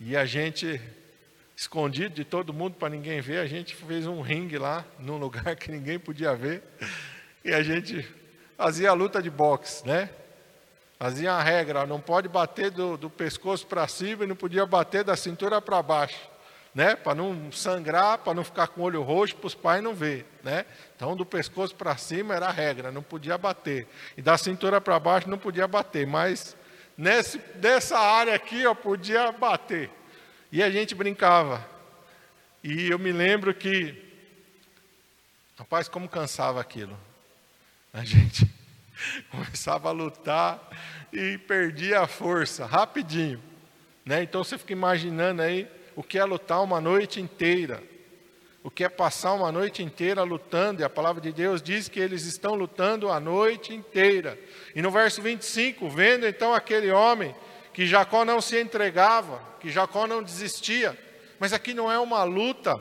E 0.00 0.16
a 0.16 0.24
gente 0.24 0.80
escondido 1.56 2.14
de 2.14 2.24
todo 2.24 2.52
mundo 2.52 2.76
para 2.76 2.88
ninguém 2.88 3.20
ver, 3.20 3.38
a 3.38 3.46
gente 3.46 3.74
fez 3.74 4.06
um 4.06 4.20
ringue 4.20 4.58
lá, 4.58 4.84
num 4.98 5.16
lugar 5.18 5.56
que 5.56 5.72
ninguém 5.72 5.98
podia 5.98 6.34
ver, 6.34 6.62
e 7.44 7.52
a 7.52 7.62
gente 7.62 8.06
fazia 8.56 8.90
a 8.90 8.92
luta 8.92 9.20
de 9.20 9.28
boxe, 9.28 9.86
né? 9.86 10.08
Fazia 10.98 11.32
a 11.32 11.42
regra, 11.42 11.86
não 11.86 12.00
pode 12.00 12.28
bater 12.28 12.70
do, 12.70 12.96
do 12.96 13.10
pescoço 13.10 13.66
para 13.66 13.86
cima 13.88 14.24
e 14.24 14.26
não 14.26 14.36
podia 14.36 14.64
bater 14.66 15.02
da 15.02 15.16
cintura 15.16 15.60
para 15.60 15.82
baixo, 15.82 16.28
né? 16.78 16.94
Para 16.94 17.12
não 17.12 17.50
sangrar, 17.50 18.18
para 18.18 18.32
não 18.32 18.44
ficar 18.44 18.68
com 18.68 18.82
o 18.82 18.84
olho 18.84 19.02
roxo, 19.02 19.34
para 19.34 19.48
os 19.48 19.54
pais 19.56 19.82
não 19.82 19.96
ver, 19.96 20.24
né? 20.44 20.64
Então, 20.94 21.16
do 21.16 21.26
pescoço 21.26 21.74
para 21.74 21.96
cima 21.96 22.36
era 22.36 22.46
a 22.46 22.52
regra, 22.52 22.92
não 22.92 23.02
podia 23.02 23.36
bater. 23.36 23.88
E 24.16 24.22
da 24.22 24.38
cintura 24.38 24.80
para 24.80 24.96
baixo 25.00 25.28
não 25.28 25.38
podia 25.38 25.66
bater, 25.66 26.06
mas 26.06 26.56
nesse, 26.96 27.40
nessa 27.60 27.98
área 27.98 28.32
aqui, 28.32 28.60
eu 28.60 28.76
podia 28.76 29.32
bater. 29.32 29.90
E 30.52 30.62
a 30.62 30.70
gente 30.70 30.94
brincava. 30.94 31.68
E 32.62 32.88
eu 32.88 32.98
me 33.00 33.10
lembro 33.10 33.52
que, 33.52 34.00
rapaz, 35.58 35.88
como 35.88 36.08
cansava 36.08 36.60
aquilo. 36.60 36.96
A 37.92 38.04
gente 38.04 38.48
começava 39.32 39.88
a 39.88 39.92
lutar 39.92 40.60
e 41.12 41.38
perdia 41.38 42.02
a 42.02 42.06
força 42.06 42.66
rapidinho. 42.66 43.42
Né? 44.06 44.22
Então 44.22 44.44
você 44.44 44.56
fica 44.56 44.72
imaginando 44.72 45.42
aí 45.42 45.68
o 45.98 46.02
que 46.04 46.16
é 46.16 46.24
lutar 46.24 46.62
uma 46.62 46.80
noite 46.80 47.20
inteira. 47.20 47.82
O 48.62 48.70
que 48.70 48.84
é 48.84 48.88
passar 48.88 49.32
uma 49.32 49.50
noite 49.50 49.82
inteira 49.82 50.22
lutando, 50.22 50.80
e 50.80 50.84
a 50.84 50.88
palavra 50.88 51.20
de 51.20 51.32
Deus 51.32 51.60
diz 51.60 51.88
que 51.88 51.98
eles 51.98 52.24
estão 52.24 52.54
lutando 52.54 53.10
a 53.10 53.18
noite 53.18 53.74
inteira. 53.74 54.38
E 54.76 54.80
no 54.80 54.92
verso 54.92 55.20
25, 55.20 55.90
vendo 55.90 56.24
então 56.24 56.54
aquele 56.54 56.92
homem 56.92 57.34
que 57.74 57.84
Jacó 57.84 58.24
não 58.24 58.40
se 58.40 58.60
entregava, 58.60 59.42
que 59.58 59.70
Jacó 59.70 60.06
não 60.06 60.22
desistia. 60.22 60.96
Mas 61.36 61.52
aqui 61.52 61.74
não 61.74 61.90
é 61.90 61.98
uma 61.98 62.22
luta, 62.22 62.80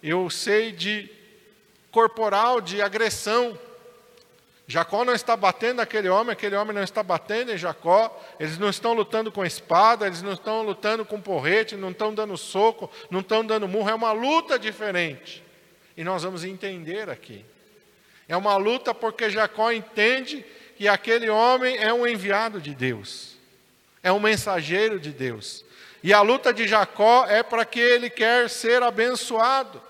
eu 0.00 0.30
sei, 0.30 0.70
de 0.70 1.10
corporal, 1.90 2.60
de 2.60 2.80
agressão. 2.80 3.58
Jacó 4.66 5.04
não 5.04 5.14
está 5.14 5.36
batendo 5.36 5.80
aquele 5.80 6.08
homem, 6.08 6.32
aquele 6.32 6.56
homem 6.56 6.74
não 6.74 6.82
está 6.82 7.02
batendo 7.02 7.52
em 7.52 7.58
Jacó, 7.58 8.20
eles 8.40 8.58
não 8.58 8.68
estão 8.68 8.94
lutando 8.94 9.30
com 9.30 9.44
espada, 9.44 10.06
eles 10.06 10.22
não 10.22 10.32
estão 10.32 10.62
lutando 10.62 11.04
com 11.04 11.20
porrete, 11.20 11.76
não 11.76 11.90
estão 11.90 12.12
dando 12.12 12.36
soco, 12.36 12.90
não 13.08 13.20
estão 13.20 13.44
dando 13.44 13.68
murro, 13.68 13.90
é 13.90 13.94
uma 13.94 14.12
luta 14.12 14.58
diferente. 14.58 15.44
E 15.96 16.02
nós 16.02 16.24
vamos 16.24 16.42
entender 16.42 17.08
aqui. 17.08 17.44
É 18.28 18.36
uma 18.36 18.56
luta 18.56 18.92
porque 18.92 19.30
Jacó 19.30 19.70
entende 19.70 20.44
que 20.76 20.88
aquele 20.88 21.30
homem 21.30 21.76
é 21.78 21.92
um 21.92 22.06
enviado 22.06 22.60
de 22.60 22.74
Deus 22.74 23.36
é 24.06 24.12
um 24.12 24.20
mensageiro 24.20 25.00
de 25.00 25.10
Deus. 25.10 25.64
E 26.00 26.12
a 26.12 26.20
luta 26.20 26.54
de 26.54 26.68
Jacó 26.68 27.26
é 27.26 27.42
para 27.42 27.64
que 27.64 27.80
ele 27.80 28.08
quer 28.08 28.48
ser 28.48 28.80
abençoado. 28.80 29.82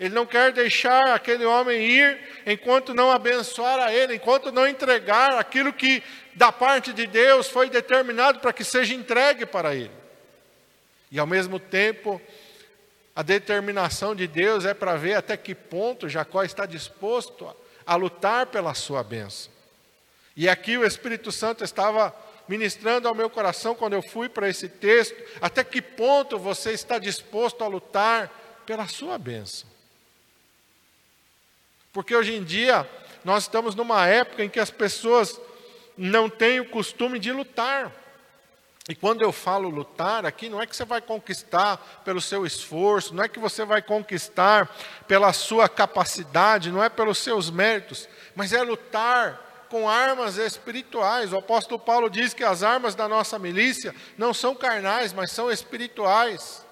Ele 0.00 0.14
não 0.14 0.24
quer 0.24 0.50
deixar 0.50 1.14
aquele 1.14 1.44
homem 1.44 1.78
ir 1.78 2.18
enquanto 2.46 2.94
não 2.94 3.12
abençoar 3.12 3.78
a 3.78 3.92
ele, 3.92 4.14
enquanto 4.14 4.50
não 4.50 4.66
entregar 4.66 5.38
aquilo 5.38 5.74
que 5.74 6.02
da 6.34 6.50
parte 6.50 6.90
de 6.90 7.06
Deus 7.06 7.48
foi 7.48 7.68
determinado 7.68 8.40
para 8.40 8.50
que 8.50 8.64
seja 8.64 8.94
entregue 8.94 9.44
para 9.44 9.74
ele. 9.74 9.90
E 11.12 11.18
ao 11.18 11.26
mesmo 11.26 11.60
tempo, 11.60 12.18
a 13.14 13.22
determinação 13.22 14.14
de 14.14 14.26
Deus 14.26 14.64
é 14.64 14.72
para 14.72 14.96
ver 14.96 15.16
até 15.16 15.36
que 15.36 15.54
ponto 15.54 16.08
Jacó 16.08 16.42
está 16.42 16.64
disposto 16.64 17.46
a, 17.46 17.54
a 17.92 17.94
lutar 17.94 18.46
pela 18.46 18.72
sua 18.72 19.04
bênção. 19.04 19.52
E 20.34 20.48
aqui 20.48 20.78
o 20.78 20.86
Espírito 20.86 21.30
Santo 21.30 21.62
estava 21.62 22.14
ministrando 22.48 23.06
ao 23.06 23.14
meu 23.14 23.28
coração 23.28 23.74
quando 23.74 23.92
eu 23.92 24.02
fui 24.02 24.30
para 24.30 24.48
esse 24.48 24.66
texto, 24.66 25.14
até 25.42 25.62
que 25.62 25.82
ponto 25.82 26.38
você 26.38 26.70
está 26.70 26.98
disposto 26.98 27.62
a 27.62 27.66
lutar 27.66 28.62
pela 28.64 28.88
sua 28.88 29.18
bênção. 29.18 29.68
Porque 31.92 32.14
hoje 32.14 32.34
em 32.34 32.44
dia 32.44 32.88
nós 33.24 33.44
estamos 33.44 33.74
numa 33.74 34.06
época 34.06 34.44
em 34.44 34.48
que 34.48 34.60
as 34.60 34.70
pessoas 34.70 35.40
não 35.96 36.28
têm 36.28 36.60
o 36.60 36.68
costume 36.68 37.18
de 37.18 37.32
lutar. 37.32 37.92
E 38.88 38.94
quando 38.94 39.22
eu 39.22 39.30
falo 39.30 39.68
lutar 39.68 40.26
aqui, 40.26 40.48
não 40.48 40.60
é 40.60 40.66
que 40.66 40.74
você 40.74 40.84
vai 40.84 41.00
conquistar 41.00 41.76
pelo 42.04 42.20
seu 42.20 42.44
esforço, 42.44 43.14
não 43.14 43.22
é 43.22 43.28
que 43.28 43.38
você 43.38 43.64
vai 43.64 43.82
conquistar 43.82 44.74
pela 45.06 45.32
sua 45.32 45.68
capacidade, 45.68 46.72
não 46.72 46.82
é 46.82 46.88
pelos 46.88 47.18
seus 47.18 47.50
méritos, 47.50 48.08
mas 48.34 48.52
é 48.52 48.62
lutar 48.62 49.66
com 49.68 49.88
armas 49.88 50.38
espirituais. 50.38 51.32
O 51.32 51.38
apóstolo 51.38 51.78
Paulo 51.78 52.10
diz 52.10 52.34
que 52.34 52.42
as 52.42 52.62
armas 52.62 52.94
da 52.96 53.08
nossa 53.08 53.38
milícia 53.38 53.94
não 54.18 54.34
são 54.34 54.56
carnais, 54.56 55.12
mas 55.12 55.30
são 55.30 55.50
espirituais. 55.52 56.66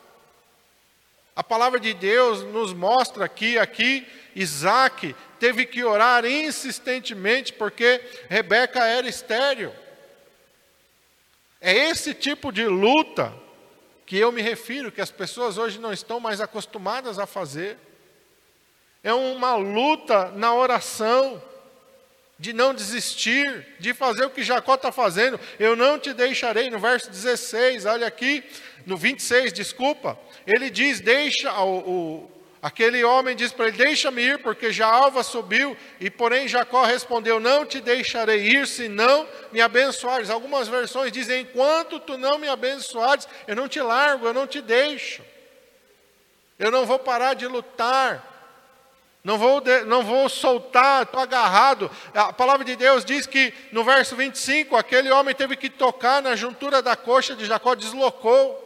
A 1.36 1.44
palavra 1.44 1.78
de 1.78 1.94
Deus 1.94 2.42
nos 2.42 2.72
mostra 2.72 3.28
que 3.28 3.56
aqui 3.58 4.04
Isaac 4.40 5.16
teve 5.40 5.66
que 5.66 5.82
orar 5.82 6.24
insistentemente 6.24 7.52
porque 7.52 8.00
Rebeca 8.28 8.84
era 8.84 9.08
estéril. 9.08 9.74
É 11.60 11.74
esse 11.74 12.14
tipo 12.14 12.52
de 12.52 12.64
luta 12.66 13.34
que 14.06 14.16
eu 14.16 14.30
me 14.30 14.40
refiro, 14.40 14.92
que 14.92 15.00
as 15.00 15.10
pessoas 15.10 15.58
hoje 15.58 15.80
não 15.80 15.92
estão 15.92 16.20
mais 16.20 16.40
acostumadas 16.40 17.18
a 17.18 17.26
fazer. 17.26 17.76
É 19.02 19.12
uma 19.12 19.56
luta 19.56 20.30
na 20.30 20.54
oração 20.54 21.42
de 22.38 22.52
não 22.52 22.72
desistir, 22.72 23.66
de 23.80 23.92
fazer 23.92 24.24
o 24.24 24.30
que 24.30 24.44
Jacó 24.44 24.76
está 24.76 24.92
fazendo. 24.92 25.40
Eu 25.58 25.74
não 25.74 25.98
te 25.98 26.12
deixarei, 26.12 26.70
no 26.70 26.78
verso 26.78 27.10
16, 27.10 27.84
olha 27.86 28.06
aqui, 28.06 28.44
no 28.86 28.96
26, 28.96 29.52
desculpa, 29.52 30.16
ele 30.46 30.70
diz: 30.70 31.00
Deixa, 31.00 31.52
o, 31.60 31.78
o 31.78 32.37
aquele 32.62 33.04
homem 33.04 33.36
diz 33.36 33.52
para 33.52 33.68
ele: 33.68 33.76
Deixa-me 33.76 34.22
ir, 34.22 34.38
porque 34.42 34.72
já 34.72 34.86
alva 34.86 35.22
subiu, 35.22 35.76
e 36.00 36.10
porém 36.10 36.48
Jacó 36.48 36.84
respondeu: 36.84 37.38
Não 37.38 37.64
te 37.64 37.80
deixarei 37.80 38.40
ir, 38.40 38.66
se 38.66 38.88
não 38.88 39.26
me 39.52 39.60
abençoares. 39.60 40.30
Algumas 40.30 40.68
versões 40.68 41.12
dizem: 41.12 41.42
Enquanto 41.42 42.00
tu 42.00 42.18
não 42.18 42.38
me 42.38 42.48
abençoares, 42.48 43.28
eu 43.46 43.56
não 43.56 43.68
te 43.68 43.80
largo, 43.80 44.26
eu 44.26 44.34
não 44.34 44.46
te 44.46 44.60
deixo. 44.60 45.22
Eu 46.58 46.70
não 46.70 46.84
vou 46.84 46.98
parar 46.98 47.34
de 47.34 47.46
lutar, 47.46 48.38
não 49.22 49.36
vou, 49.36 49.62
não 49.86 50.02
vou 50.02 50.28
soltar, 50.28 51.02
estou 51.02 51.20
agarrado. 51.20 51.90
A 52.14 52.32
palavra 52.32 52.64
de 52.64 52.74
Deus 52.74 53.04
diz 53.04 53.26
que 53.26 53.52
no 53.70 53.84
verso 53.84 54.16
25, 54.16 54.76
aquele 54.76 55.10
homem 55.10 55.34
teve 55.34 55.54
que 55.54 55.68
tocar 55.68 56.22
na 56.22 56.34
juntura 56.34 56.80
da 56.80 56.96
coxa 56.96 57.36
de 57.36 57.44
Jacó, 57.44 57.74
deslocou. 57.74 58.64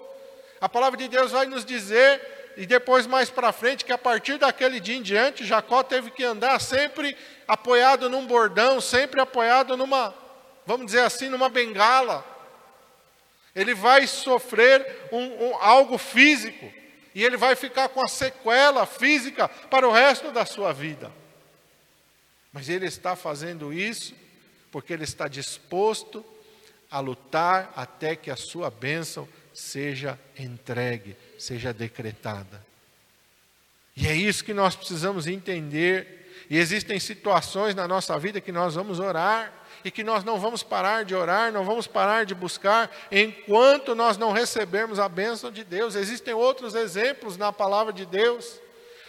A 0.61 0.69
palavra 0.69 0.97
de 0.97 1.09
Deus 1.09 1.33
vai 1.33 1.47
nos 1.47 1.65
dizer, 1.65 2.42
e 2.57 2.67
depois 2.67 3.07
mais 3.07 3.31
para 3.31 3.53
frente, 3.53 3.85
que 3.85 3.93
a 3.93 3.99
partir 3.99 4.39
daquele 4.39 4.81
dia 4.81 4.97
em 4.97 5.03
diante, 5.03 5.45
Jacó 5.45 5.83
teve 5.83 6.11
que 6.11 6.25
andar 6.25 6.61
sempre 6.61 7.17
apoiado 7.47 8.09
num 8.09 8.27
bordão, 8.27 8.81
sempre 8.81 9.21
apoiado 9.21 9.77
numa, 9.77 10.15
vamos 10.67 10.87
dizer 10.87 11.01
assim, 11.01 11.29
numa 11.29 11.49
bengala. 11.49 12.25
Ele 13.55 13.75
vai 13.75 14.07
sofrer 14.07 15.09
um, 15.13 15.47
um, 15.47 15.57
algo 15.57 15.99
físico. 15.99 16.73
E 17.15 17.23
ele 17.23 17.37
vai 17.37 17.55
ficar 17.55 17.91
com 17.91 18.03
a 18.03 18.09
sequela 18.09 18.87
física 18.87 19.47
para 19.47 19.87
o 19.87 19.93
resto 19.93 20.31
da 20.31 20.47
sua 20.47 20.73
vida. 20.73 21.13
Mas 22.53 22.69
ele 22.69 22.87
está 22.87 23.15
fazendo 23.15 23.73
isso 23.73 24.15
porque 24.71 24.93
ele 24.93 25.05
está 25.05 25.29
disposto 25.29 26.25
a 26.91 26.99
lutar 27.01 27.73
até 27.77 28.17
que 28.17 28.31
a 28.31 28.37
sua 28.37 28.71
bênção 28.71 29.29
seja 29.53 30.19
entregue, 30.39 31.17
seja 31.39 31.73
decretada. 31.73 32.65
E 33.97 34.07
é 34.07 34.15
isso 34.15 34.45
que 34.45 34.55
nós 34.55 34.75
precisamos 34.75 35.27
entender. 35.27 36.47
E 36.49 36.59
existem 36.59 36.99
situações 36.99 37.75
na 37.75 37.87
nossa 37.87 38.19
vida 38.19 38.41
que 38.41 38.53
nós 38.53 38.75
vamos 38.75 38.99
orar 38.99 39.53
e 39.85 39.91
que 39.91 40.05
nós 40.05 40.25
não 40.25 40.39
vamos 40.39 40.63
parar 40.63 41.05
de 41.05 41.15
orar, 41.15 41.53
não 41.53 41.65
vamos 41.65 41.87
parar 41.87 42.25
de 42.25 42.35
buscar, 42.35 42.91
enquanto 43.11 43.95
nós 43.95 44.17
não 44.17 44.33
recebermos 44.33 44.99
a 44.99 45.09
bênção 45.09 45.51
de 45.51 45.65
Deus. 45.65 45.95
Existem 45.95 46.35
outros 46.35 46.75
exemplos 46.75 47.37
na 47.37 47.53
palavra 47.53 47.93
de 47.93 48.07
Deus. 48.07 48.61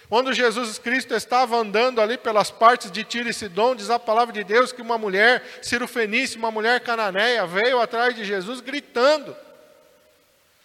Quando 0.10 0.34
Jesus 0.34 0.78
Cristo 0.78 1.14
estava 1.14 1.56
andando 1.56 2.02
ali 2.02 2.18
pelas 2.18 2.52
partes 2.52 2.92
de 2.92 3.04
Tiro 3.04 3.30
e 3.30 3.34
Sidom, 3.34 3.76
diz 3.76 3.90
a 3.90 3.98
palavra 3.98 4.34
de 4.34 4.44
Deus 4.44 4.72
que 4.72 4.82
uma 4.82 4.98
mulher 4.98 5.44
cirofenícia, 5.62 6.38
uma 6.38 6.52
mulher 6.52 6.82
cananeia, 6.82 7.46
veio 7.48 7.80
atrás 7.80 8.16
de 8.16 8.24
Jesus 8.24 8.60
gritando. 8.60 9.36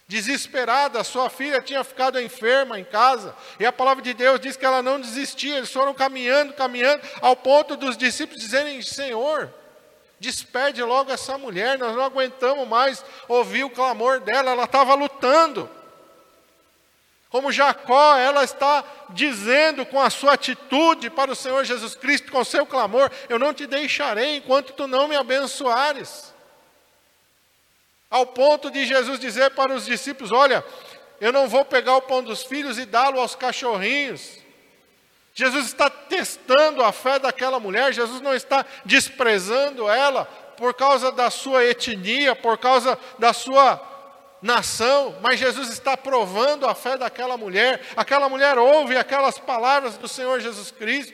Desesperada, 0.09 1.03
sua 1.03 1.29
filha 1.29 1.61
tinha 1.61 1.83
ficado 1.83 2.19
enferma 2.19 2.79
em 2.79 2.83
casa, 2.83 3.35
e 3.59 3.65
a 3.65 3.71
palavra 3.71 4.03
de 4.03 4.11
Deus 4.11 4.39
diz 4.39 4.57
que 4.57 4.65
ela 4.65 4.81
não 4.81 4.99
desistia, 4.99 5.57
eles 5.57 5.71
foram 5.71 5.93
caminhando, 5.93 6.51
caminhando, 6.53 7.03
ao 7.21 7.35
ponto 7.35 7.77
dos 7.77 7.95
discípulos 7.95 8.41
dizerem: 8.41 8.81
Senhor, 8.81 9.53
despede 10.19 10.81
logo 10.81 11.11
essa 11.11 11.37
mulher, 11.37 11.77
nós 11.77 11.95
não 11.95 12.03
aguentamos 12.03 12.67
mais 12.67 13.05
ouvir 13.27 13.63
o 13.63 13.69
clamor 13.69 14.19
dela, 14.19 14.49
ela 14.49 14.63
estava 14.63 14.95
lutando. 14.95 15.69
Como 17.29 17.51
Jacó, 17.51 18.17
ela 18.17 18.43
está 18.43 18.83
dizendo 19.11 19.85
com 19.85 20.01
a 20.01 20.09
sua 20.09 20.33
atitude 20.33 21.11
para 21.11 21.31
o 21.31 21.35
Senhor 21.35 21.63
Jesus 21.63 21.93
Cristo, 21.93 22.31
com 22.31 22.39
o 22.39 22.45
seu 22.45 22.65
clamor: 22.65 23.11
Eu 23.29 23.37
não 23.37 23.53
te 23.53 23.67
deixarei 23.67 24.37
enquanto 24.37 24.73
tu 24.73 24.87
não 24.87 25.07
me 25.07 25.15
abençoares. 25.15 26.33
Ao 28.09 28.25
ponto 28.25 28.71
de 28.71 28.85
Jesus 28.85 29.19
dizer 29.19 29.51
para 29.51 29.73
os 29.73 29.85
discípulos: 29.85 30.31
Olha, 30.31 30.63
eu 31.21 31.31
não 31.31 31.47
vou 31.47 31.63
pegar 31.63 31.95
o 31.95 32.01
pão 32.01 32.23
dos 32.23 32.43
filhos 32.43 32.77
e 32.77 32.85
dá-lo 32.85 33.19
aos 33.19 33.35
cachorrinhos. 33.35 34.39
Jesus 35.33 35.67
está 35.67 35.89
testando 35.89 36.83
a 36.83 36.91
fé 36.91 37.19
daquela 37.19 37.59
mulher, 37.59 37.93
Jesus 37.93 38.19
não 38.19 38.33
está 38.33 38.65
desprezando 38.83 39.87
ela 39.87 40.25
por 40.57 40.73
causa 40.73 41.11
da 41.11 41.29
sua 41.29 41.63
etnia, 41.63 42.35
por 42.35 42.57
causa 42.57 42.99
da 43.17 43.31
sua 43.31 43.81
nação, 44.41 45.15
mas 45.21 45.39
Jesus 45.39 45.69
está 45.69 45.95
provando 45.95 46.65
a 46.65 46.75
fé 46.75 46.97
daquela 46.97 47.37
mulher. 47.37 47.81
Aquela 47.95 48.27
mulher 48.27 48.57
ouve 48.57 48.97
aquelas 48.97 49.37
palavras 49.37 49.97
do 49.97 50.07
Senhor 50.07 50.39
Jesus 50.39 50.71
Cristo. 50.71 51.13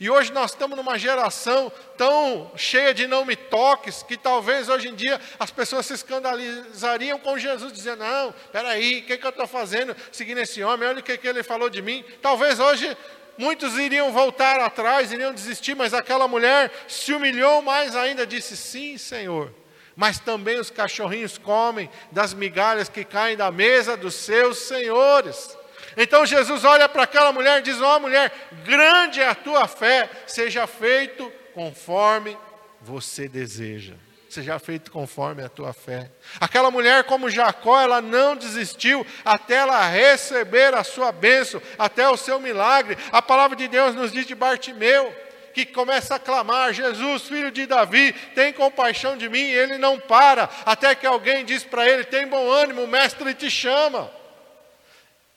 E 0.00 0.10
hoje 0.10 0.32
nós 0.32 0.50
estamos 0.50 0.76
numa 0.76 0.98
geração 0.98 1.70
tão 1.96 2.50
cheia 2.56 2.92
de 2.92 3.06
não 3.06 3.24
me 3.24 3.36
toques, 3.36 4.02
que 4.02 4.16
talvez 4.16 4.68
hoje 4.68 4.88
em 4.88 4.94
dia 4.94 5.20
as 5.38 5.50
pessoas 5.50 5.86
se 5.86 5.94
escandalizariam 5.94 7.18
com 7.18 7.38
Jesus, 7.38 7.72
dizendo: 7.72 8.00
Não, 8.00 8.34
peraí, 8.50 9.00
o 9.00 9.06
que, 9.06 9.16
que 9.16 9.26
eu 9.26 9.30
estou 9.30 9.46
fazendo 9.46 9.96
seguindo 10.10 10.38
esse 10.38 10.62
homem? 10.62 10.88
Olha 10.88 10.98
o 10.98 11.02
que, 11.02 11.16
que 11.16 11.28
ele 11.28 11.42
falou 11.42 11.70
de 11.70 11.80
mim. 11.80 12.04
Talvez 12.20 12.58
hoje 12.58 12.96
muitos 13.38 13.78
iriam 13.78 14.12
voltar 14.12 14.60
atrás, 14.60 15.12
iriam 15.12 15.32
desistir, 15.32 15.76
mas 15.76 15.94
aquela 15.94 16.26
mulher 16.26 16.72
se 16.88 17.12
humilhou 17.12 17.62
mais 17.62 17.94
ainda, 17.94 18.26
disse: 18.26 18.56
Sim, 18.56 18.98
Senhor 18.98 19.52
mas 19.96 20.18
também 20.18 20.58
os 20.58 20.70
cachorrinhos 20.70 21.38
comem 21.38 21.88
das 22.10 22.34
migalhas 22.34 22.88
que 22.88 23.04
caem 23.04 23.36
da 23.36 23.50
mesa 23.52 23.96
dos 23.96 24.14
seus 24.14 24.58
senhores. 24.58 25.56
Então 25.96 26.26
Jesus 26.26 26.64
olha 26.64 26.88
para 26.88 27.04
aquela 27.04 27.32
mulher 27.32 27.60
e 27.60 27.62
diz: 27.62 27.80
Ó 27.80 27.96
oh, 27.96 28.00
mulher, 28.00 28.32
grande 28.64 29.20
é 29.20 29.28
a 29.28 29.34
tua 29.34 29.66
fé, 29.68 30.08
seja 30.26 30.66
feito 30.66 31.30
conforme 31.54 32.36
você 32.80 33.28
deseja. 33.28 33.94
Seja 34.28 34.58
feito 34.58 34.90
conforme 34.90 35.44
a 35.44 35.48
tua 35.48 35.72
fé. 35.72 36.10
Aquela 36.40 36.68
mulher, 36.68 37.04
como 37.04 37.30
Jacó, 37.30 37.80
ela 37.80 38.00
não 38.00 38.34
desistiu 38.34 39.06
até 39.24 39.56
ela 39.56 39.88
receber 39.88 40.74
a 40.74 40.82
sua 40.82 41.12
bênção, 41.12 41.62
até 41.78 42.08
o 42.08 42.16
seu 42.16 42.40
milagre. 42.40 42.98
A 43.12 43.22
palavra 43.22 43.56
de 43.56 43.68
Deus 43.68 43.94
nos 43.94 44.10
diz 44.10 44.26
de 44.26 44.34
Bartimeu: 44.34 45.14
que 45.54 45.64
começa 45.64 46.16
a 46.16 46.18
clamar: 46.18 46.74
Jesus, 46.74 47.22
filho 47.22 47.50
de 47.50 47.64
Davi, 47.64 48.12
tem 48.34 48.52
compaixão 48.52 49.16
de 49.16 49.28
mim. 49.28 49.38
E 49.38 49.54
ele 49.54 49.78
não 49.78 49.98
para, 50.00 50.50
até 50.66 50.94
que 50.94 51.06
alguém 51.06 51.44
diz 51.44 51.62
para 51.62 51.88
ele: 51.88 52.04
tem 52.04 52.26
bom 52.26 52.50
ânimo, 52.50 52.82
o 52.82 52.88
mestre 52.88 53.32
te 53.32 53.48
chama. 53.48 54.10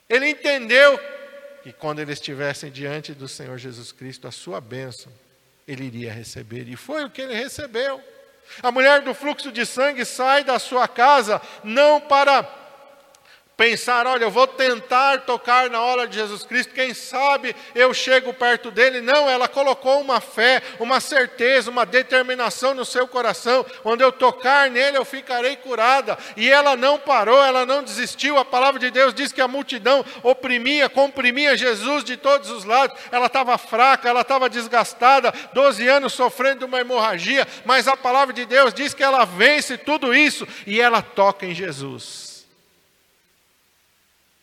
Ele 0.09 0.29
entendeu 0.29 0.99
que 1.63 1.73
quando 1.73 1.99
eles 1.99 2.19
estivessem 2.19 2.71
diante 2.71 3.13
do 3.13 3.27
Senhor 3.27 3.57
Jesus 3.57 3.91
Cristo, 3.91 4.27
a 4.27 4.31
sua 4.31 4.61
bênção, 4.61 5.11
ele 5.67 5.85
iria 5.85 6.13
receber. 6.13 6.67
E 6.67 6.75
foi 6.75 7.03
o 7.03 7.09
que 7.09 7.21
ele 7.21 7.33
recebeu. 7.33 8.01
A 8.63 8.71
mulher 8.71 9.01
do 9.01 9.13
fluxo 9.13 9.51
de 9.51 9.65
sangue 9.65 10.05
sai 10.05 10.43
da 10.43 10.57
sua 10.57 10.87
casa 10.87 11.41
não 11.63 11.99
para 11.99 12.43
pensar, 13.57 14.05
olha, 14.05 14.23
eu 14.23 14.29
vou 14.29 14.45
tentar 14.45 15.21
tocar 15.21 15.67
na 15.67 15.81
hora 15.81 16.07
de 16.07 16.15
Jesus 16.15 16.43
Cristo, 16.43 16.75
quem 16.75 16.93
sabe 16.93 17.55
eu 17.73 17.91
chego 17.91 18.31
perto 18.31 18.69
dele. 18.69 19.01
Não, 19.01 19.27
ela 19.27 19.47
colocou 19.47 19.99
uma 19.99 20.21
fé, 20.21 20.61
uma 20.79 20.99
certeza, 20.99 21.71
uma 21.71 21.83
determinação 21.83 22.75
no 22.75 22.85
seu 22.85 23.07
coração. 23.07 23.65
Quando 23.81 24.01
eu 24.01 24.11
tocar 24.11 24.69
nele, 24.69 24.97
eu 24.97 25.03
ficarei 25.03 25.55
curada. 25.55 26.15
E 26.37 26.47
ela 26.47 26.75
não 26.75 26.99
parou, 26.99 27.43
ela 27.43 27.65
não 27.65 27.81
desistiu. 27.81 28.37
A 28.37 28.45
palavra 28.45 28.79
de 28.79 28.91
Deus 28.91 29.11
diz 29.11 29.33
que 29.33 29.41
a 29.41 29.47
multidão 29.47 30.05
oprimia, 30.21 30.87
comprimia 30.87 31.57
Jesus 31.57 32.03
de 32.03 32.15
todos 32.15 32.51
os 32.51 32.63
lados. 32.63 32.95
Ela 33.11 33.25
estava 33.25 33.57
fraca, 33.57 34.07
ela 34.07 34.21
estava 34.21 34.47
desgastada, 34.47 35.33
12 35.53 35.87
anos 35.87 36.13
sofrendo 36.13 36.67
uma 36.67 36.79
hemorragia, 36.79 37.47
mas 37.65 37.87
a 37.87 37.97
palavra 37.97 38.35
de 38.35 38.45
Deus 38.45 38.71
diz 38.71 38.93
que 38.93 39.03
ela 39.03 39.25
vence 39.25 39.79
tudo 39.79 40.13
isso 40.13 40.47
e 40.67 40.79
ela 40.79 41.01
toca 41.01 41.47
em 41.47 41.55
Jesus 41.55 42.26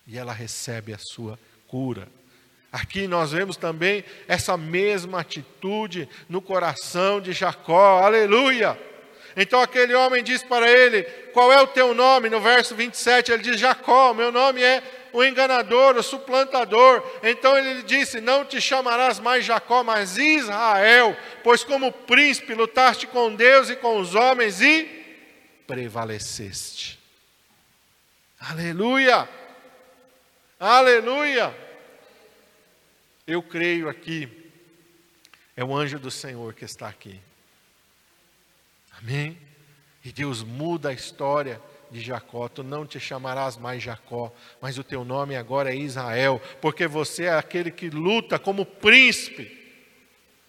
e 0.07 0.19
ela 0.19 0.33
recebe 0.33 0.93
a 0.93 0.99
sua 0.99 1.39
cura. 1.67 2.09
Aqui 2.71 3.07
nós 3.07 3.31
vemos 3.31 3.57
também 3.57 4.05
essa 4.27 4.57
mesma 4.57 5.21
atitude 5.21 6.09
no 6.29 6.43
coração 6.43 7.21
de 7.21 7.33
Jacó, 7.33 8.03
aleluia. 8.03 8.79
Então 9.37 9.61
aquele 9.61 9.95
homem 9.95 10.23
diz 10.23 10.43
para 10.43 10.69
ele: 10.69 11.03
Qual 11.33 11.53
é 11.53 11.61
o 11.61 11.67
teu 11.67 11.95
nome? 11.95 12.29
No 12.29 12.41
verso 12.41 12.75
27 12.75 13.33
ele 13.33 13.43
diz: 13.43 13.61
Jacó, 13.61 14.13
meu 14.13 14.31
nome 14.31 14.63
é 14.63 14.83
o 15.13 15.23
enganador, 15.23 15.97
o 15.97 16.03
suplantador. 16.03 17.03
Então 17.23 17.57
ele 17.57 17.83
disse: 17.83 18.21
Não 18.21 18.45
te 18.45 18.61
chamarás 18.61 19.21
mais 19.21 19.45
Jacó, 19.45 19.85
mas 19.85 20.19
Israel, 20.19 21.17
pois 21.43 21.63
como 21.63 21.93
príncipe 21.93 22.55
lutaste 22.55 23.07
com 23.07 23.35
Deus 23.35 23.71
e 23.71 23.77
com 23.77 23.99
os 23.99 24.15
homens 24.15 24.61
e 24.61 24.85
prevaleceste. 25.67 26.99
Aleluia! 28.41 29.29
Aleluia! 30.59 31.55
Eu 33.27 33.43
creio 33.43 33.89
aqui, 33.89 34.29
é 35.57 35.65
o 35.65 35.75
anjo 35.75 35.99
do 35.99 36.11
Senhor 36.11 36.53
que 36.55 36.65
está 36.65 36.89
aqui. 36.89 37.21
Amém? 38.99 39.39
E 40.05 40.13
Deus 40.13 40.43
muda 40.43 40.91
a 40.91 40.93
história 40.93 41.61
de 41.91 42.01
Jacó. 42.01 42.49
Tu 42.49 42.63
não 42.63 42.87
te 42.87 43.01
chamarás 43.01 43.57
mais 43.57 43.83
Jacó, 43.83 44.33
mas 44.61 44.79
o 44.79 44.85
teu 44.85 45.05
nome 45.05 45.37
agora 45.37 45.73
é 45.73 45.77
Israel, 45.77 46.41
porque 46.61 46.87
você 46.87 47.25
é 47.25 47.35
aquele 47.35 47.71
que 47.71 47.89
luta 47.89 48.39
como 48.39 48.67
príncipe. 48.67 49.63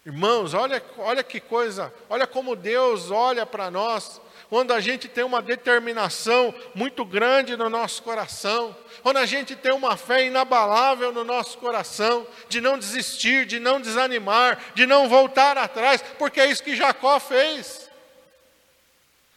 Irmãos, 0.04 0.54
olha, 0.54 0.82
olha 0.98 1.24
que 1.24 1.40
coisa, 1.40 1.92
olha 2.08 2.26
como 2.26 2.54
Deus 2.54 3.10
olha 3.10 3.44
para 3.44 3.70
nós 3.70 4.20
quando 4.48 4.72
a 4.72 4.80
gente 4.80 5.08
tem 5.08 5.24
uma 5.24 5.42
determinação 5.42 6.54
muito 6.74 7.04
grande 7.04 7.56
no 7.56 7.68
nosso 7.68 8.02
coração, 8.02 8.76
quando 9.02 9.16
a 9.16 9.26
gente 9.26 9.56
tem 9.56 9.72
uma 9.72 9.96
fé 9.96 10.26
inabalável 10.26 11.12
no 11.12 11.24
nosso 11.24 11.58
coração, 11.58 12.26
de 12.48 12.60
não 12.60 12.78
desistir, 12.78 13.44
de 13.44 13.58
não 13.58 13.80
desanimar, 13.80 14.58
de 14.74 14.86
não 14.86 15.08
voltar 15.08 15.58
atrás, 15.58 16.02
porque 16.18 16.40
é 16.40 16.46
isso 16.46 16.62
que 16.62 16.76
Jacó 16.76 17.18
fez. 17.18 17.90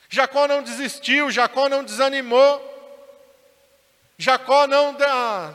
Jacó 0.10 0.48
não 0.48 0.62
desistiu, 0.62 1.30
Jacó 1.30 1.70
não 1.70 1.84
desanimou, 1.84 2.66
Jacó 4.18 4.68
não. 4.68 4.98
Ah, 5.02 5.54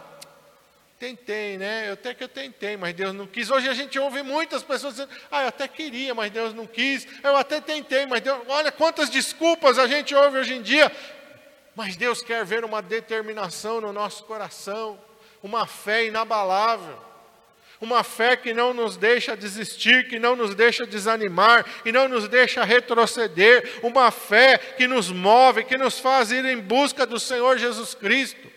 Tentei, 1.04 1.58
né? 1.58 1.90
Eu 1.90 1.92
até 1.92 2.14
que 2.14 2.24
eu 2.24 2.28
tentei, 2.28 2.78
mas 2.78 2.94
Deus 2.94 3.12
não 3.12 3.26
quis. 3.26 3.50
Hoje 3.50 3.68
a 3.68 3.74
gente 3.74 3.98
ouve 3.98 4.22
muitas 4.22 4.62
pessoas 4.62 4.94
dizendo: 4.94 5.10
Ah, 5.30 5.42
eu 5.42 5.48
até 5.48 5.68
queria, 5.68 6.14
mas 6.14 6.30
Deus 6.30 6.54
não 6.54 6.66
quis. 6.66 7.06
Eu 7.22 7.36
até 7.36 7.60
tentei, 7.60 8.06
mas 8.06 8.22
Deus. 8.22 8.40
Olha 8.48 8.72
quantas 8.72 9.10
desculpas 9.10 9.78
a 9.78 9.86
gente 9.86 10.14
ouve 10.14 10.38
hoje 10.38 10.54
em 10.54 10.62
dia. 10.62 10.90
Mas 11.76 11.94
Deus 11.94 12.22
quer 12.22 12.42
ver 12.42 12.64
uma 12.64 12.80
determinação 12.80 13.82
no 13.82 13.92
nosso 13.92 14.24
coração, 14.24 14.98
uma 15.42 15.66
fé 15.66 16.06
inabalável, 16.06 16.98
uma 17.82 18.02
fé 18.02 18.34
que 18.34 18.54
não 18.54 18.72
nos 18.72 18.96
deixa 18.96 19.36
desistir, 19.36 20.08
que 20.08 20.18
não 20.18 20.34
nos 20.34 20.54
deixa 20.54 20.86
desanimar, 20.86 21.66
que 21.82 21.92
não 21.92 22.08
nos 22.08 22.28
deixa 22.28 22.64
retroceder, 22.64 23.80
uma 23.82 24.10
fé 24.10 24.56
que 24.56 24.86
nos 24.86 25.10
move, 25.10 25.64
que 25.64 25.76
nos 25.76 25.98
faz 25.98 26.32
ir 26.32 26.46
em 26.46 26.58
busca 26.58 27.04
do 27.04 27.20
Senhor 27.20 27.58
Jesus 27.58 27.94
Cristo. 27.94 28.53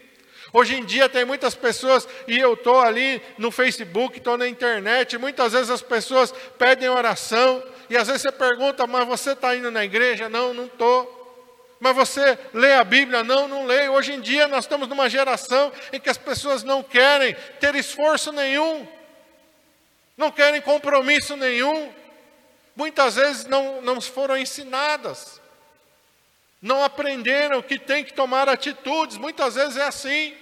Hoje 0.53 0.75
em 0.75 0.85
dia 0.85 1.09
tem 1.09 1.25
muitas 1.25 1.55
pessoas, 1.55 2.07
e 2.27 2.37
eu 2.37 2.53
estou 2.53 2.79
ali 2.79 3.21
no 3.37 3.51
Facebook, 3.51 4.17
estou 4.17 4.37
na 4.37 4.47
internet, 4.47 5.17
muitas 5.17 5.53
vezes 5.53 5.69
as 5.69 5.81
pessoas 5.81 6.33
pedem 6.57 6.89
oração, 6.89 7.61
e 7.89 7.97
às 7.97 8.07
vezes 8.07 8.21
você 8.23 8.31
pergunta, 8.31 8.87
mas 8.87 9.07
você 9.07 9.31
está 9.31 9.55
indo 9.55 9.69
na 9.71 9.83
igreja? 9.83 10.29
Não, 10.29 10.53
não 10.53 10.65
estou. 10.65 11.15
Mas 11.79 11.95
você 11.95 12.37
lê 12.53 12.73
a 12.73 12.83
Bíblia? 12.83 13.23
Não, 13.23 13.47
não 13.47 13.65
leio. 13.65 13.93
Hoje 13.93 14.13
em 14.13 14.19
dia 14.19 14.47
nós 14.47 14.65
estamos 14.65 14.87
numa 14.87 15.09
geração 15.09 15.71
em 15.93 15.99
que 15.99 16.09
as 16.09 16.17
pessoas 16.17 16.63
não 16.63 16.81
querem 16.81 17.35
ter 17.59 17.75
esforço 17.75 18.31
nenhum, 18.31 18.87
não 20.17 20.31
querem 20.31 20.59
compromisso 20.59 21.37
nenhum, 21.37 21.93
muitas 22.75 23.15
vezes 23.15 23.45
não, 23.45 23.81
não 23.81 24.01
foram 24.01 24.37
ensinadas 24.37 25.39
não 26.61 26.83
aprenderam 26.83 27.61
que 27.61 27.77
tem 27.77 28.03
que 28.03 28.13
tomar 28.13 28.49
atitudes, 28.49 29.17
muitas 29.17 29.55
vezes 29.55 29.77
é 29.77 29.83
assim. 29.83 30.33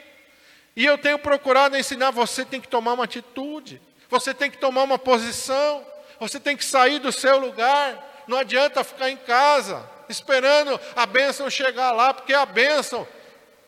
E 0.75 0.86
eu 0.86 0.97
tenho 0.97 1.19
procurado 1.19 1.78
ensinar: 1.78 2.12
você 2.12 2.45
tem 2.45 2.62
que 2.62 2.67
tomar 2.67 2.93
uma 2.93 3.04
atitude, 3.04 3.82
você 4.10 4.34
tem 4.34 4.49
que 4.49 4.58
tomar 4.58 4.84
uma 4.84 4.99
posição, 4.99 5.86
você 6.19 6.39
tem 6.39 6.56
que 6.56 6.65
sair 6.65 6.99
do 6.99 7.12
seu 7.12 7.38
lugar. 7.38 8.23
Não 8.28 8.39
adianta 8.39 8.84
ficar 8.84 9.10
em 9.10 9.17
casa 9.17 9.88
esperando 10.10 10.80
a 10.95 11.06
bênção 11.06 11.49
chegar 11.49 11.91
lá, 11.91 12.13
porque 12.13 12.34
a 12.34 12.45
bênção 12.45 13.08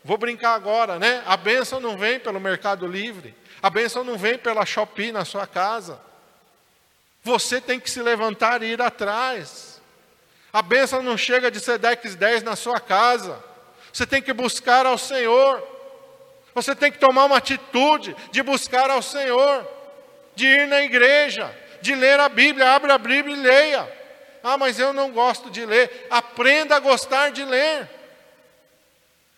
Vou 0.07 0.17
brincar 0.17 0.53
agora, 0.53 0.97
né? 0.97 1.21
A 1.25 1.35
bênção 1.35 1.81
não 1.81 1.97
vem 1.97 2.17
pelo 2.17 2.39
Mercado 2.39 2.87
Livre. 2.87 3.35
A 3.61 3.69
bênção 3.69 4.05
não 4.05 4.17
vem 4.17 4.37
pela 4.37 4.65
Shopee 4.65 5.11
na 5.11 5.25
sua 5.25 5.45
casa. 5.45 5.99
Você 7.21 7.59
tem 7.59 7.77
que 7.77 7.91
se 7.91 8.01
levantar 8.01 8.63
e 8.63 8.67
ir 8.67 8.81
atrás. 8.81 9.76
A 10.51 10.61
bênção 10.61 11.01
não 11.01 11.17
chega 11.17 11.51
de 11.51 11.59
Sedex 11.59 12.15
10 12.15 12.43
na 12.43 12.55
sua 12.55 12.79
casa. 12.79 13.43
Você 13.91 14.05
tem 14.05 14.21
que 14.21 14.33
buscar 14.33 14.85
ao 14.85 14.97
Senhor. 14.97 15.61
Você 16.53 16.75
tem 16.75 16.91
que 16.91 16.97
tomar 16.97 17.25
uma 17.25 17.37
atitude 17.37 18.15
de 18.31 18.41
buscar 18.41 18.89
ao 18.89 19.01
Senhor, 19.01 19.67
de 20.35 20.47
ir 20.47 20.67
na 20.67 20.81
igreja, 20.81 21.55
de 21.81 21.93
ler 21.93 22.19
a 22.19 22.29
Bíblia. 22.29 22.71
Abra 22.71 22.95
a 22.95 22.97
Bíblia 22.97 23.35
e 23.35 23.39
leia. 23.39 23.97
Ah, 24.43 24.57
mas 24.57 24.79
eu 24.79 24.93
não 24.93 25.11
gosto 25.11 25.49
de 25.51 25.65
ler. 25.65 26.07
Aprenda 26.09 26.75
a 26.75 26.79
gostar 26.79 27.31
de 27.31 27.43
ler. 27.43 27.89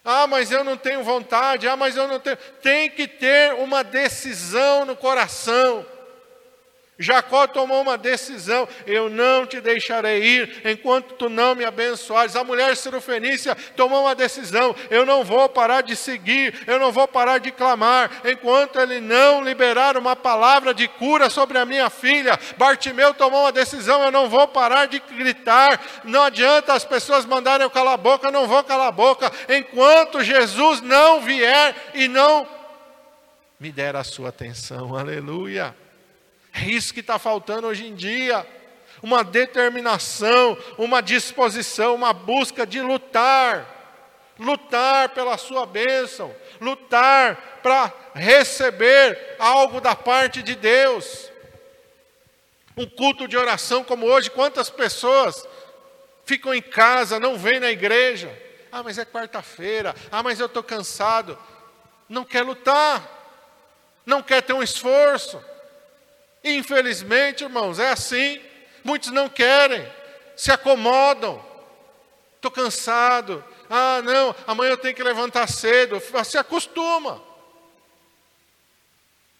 Ah, 0.06 0.28
mas 0.28 0.52
eu 0.52 0.63
não 0.63 0.78
tenho 0.78 1.04
vontade. 1.04 1.67
Ah, 1.67 1.76
mas 1.76 1.98
eu 1.98 2.08
não 2.08 2.19
tenho. 2.19 2.38
Tem 2.62 2.89
que 2.89 3.08
ter 3.08 3.54
uma 3.56 3.84
decisão 3.84 4.86
no 4.86 4.95
coração. 4.95 5.86
Jacó 7.00 7.48
tomou 7.48 7.82
uma 7.82 7.98
decisão: 7.98 8.68
eu 8.86 9.10
não 9.10 9.46
te 9.46 9.62
deixarei 9.62 10.22
ir 10.22 10.62
enquanto 10.66 11.14
tu 11.14 11.30
não 11.30 11.56
me 11.56 11.64
abençoares. 11.64 12.36
A 12.36 12.44
mulher 12.44 12.76
cirofenícia 12.76 13.56
tomou 13.76 14.02
uma 14.04 14.14
decisão: 14.14 14.76
eu 14.90 15.06
não 15.06 15.24
vou 15.24 15.48
parar 15.48 15.82
de 15.82 15.96
seguir, 15.96 16.54
eu 16.68 16.78
não 16.78 16.92
vou 16.92 17.08
parar 17.08 17.38
de 17.38 17.52
clamar, 17.52 18.12
enquanto 18.26 18.78
ele 18.78 19.00
não 19.00 19.42
liberar 19.42 19.96
uma 19.96 20.14
palavra 20.14 20.74
de 20.74 20.90
cura 20.90 21.30
sobre 21.30 21.58
a 21.58 21.66
minha 21.66 21.90
filha. 21.90 22.38
Bartimeu 22.58 23.14
tomou 23.14 23.44
uma 23.44 23.52
decisão: 23.54 24.04
eu 24.04 24.12
não 24.12 24.28
vou 24.28 24.46
parar 24.50 24.86
de 24.88 25.00
gritar. 25.00 25.82
Não 26.04 26.24
adianta 26.24 26.74
as 26.74 26.84
pessoas 26.84 27.26
mandarem 27.26 27.64
eu 27.64 27.70
calar 27.70 27.94
a 27.94 27.98
boca, 27.98 28.28
eu 28.28 28.32
não 28.32 28.46
vou 28.46 28.62
calar 28.62 28.90
a 28.90 28.92
boca, 28.92 29.32
enquanto 29.48 30.22
Jesus 30.22 30.82
não 30.82 31.22
vier 31.22 31.74
e 31.94 32.10
não 32.10 32.46
me 33.58 33.72
der 33.72 33.96
a 33.96 34.04
sua 34.04 34.30
atenção. 34.30 34.98
Aleluia. 34.98 35.74
É 36.62 36.69
isso 36.69 36.93
que 36.93 37.00
está 37.00 37.17
faltando 37.17 37.67
hoje 37.67 37.88
em 37.88 37.95
dia. 37.95 38.45
Uma 39.02 39.24
determinação, 39.24 40.58
uma 40.78 41.02
disposição, 41.02 41.95
uma 41.95 42.12
busca 42.12 42.65
de 42.67 42.82
lutar. 42.82 43.78
Lutar 44.38 45.10
pela 45.10 45.38
sua 45.38 45.65
bênção, 45.65 46.34
lutar 46.62 47.60
para 47.62 47.93
receber 48.13 49.36
algo 49.38 49.82
da 49.82 49.93
parte 49.95 50.41
de 50.41 50.56
Deus. 50.56 51.30
Um 52.78 52.86
culto 52.86 53.28
de 53.28 53.36
oração 53.36 53.84
como 53.84 54.06
hoje, 54.06 54.32
quantas 54.32 54.69
pessoas 54.69 55.45
ficam 56.24 56.54
em 56.54 56.62
casa, 56.62 57.19
não 57.19 57.38
vêm 57.38 57.60
na 57.60 57.69
igreja? 57.69 58.32
Ah, 58.72 58.82
mas 58.82 58.98
é 58.98 59.04
quarta-feira. 59.04 59.93
Ah, 60.10 60.24
mas 60.24 60.39
eu 60.39 60.45
estou 60.45 60.63
cansado. 60.63 61.38
Não 62.08 62.24
quer 62.24 62.43
lutar, 62.43 63.04
não 64.06 64.24
quer 64.24 64.41
ter 64.41 64.54
um 64.54 64.63
esforço. 64.63 65.43
Infelizmente, 66.43 67.43
irmãos, 67.43 67.80
é 67.80 67.91
assim. 67.91 68.41
Muitos 68.84 69.12
não 69.12 69.28
querem, 69.28 69.86
se 70.36 70.52
acomodam. 70.52 71.43
Estou 72.36 72.49
cansado. 72.49 73.43
Ah, 73.69 74.02
não, 74.02 74.34
amanhã 74.47 74.71
eu 74.71 74.78
tenho 74.78 74.95
que 74.95 75.04
levantar 75.04 75.47
cedo. 75.47 76.02
Se 76.23 76.38
acostuma. 76.38 77.21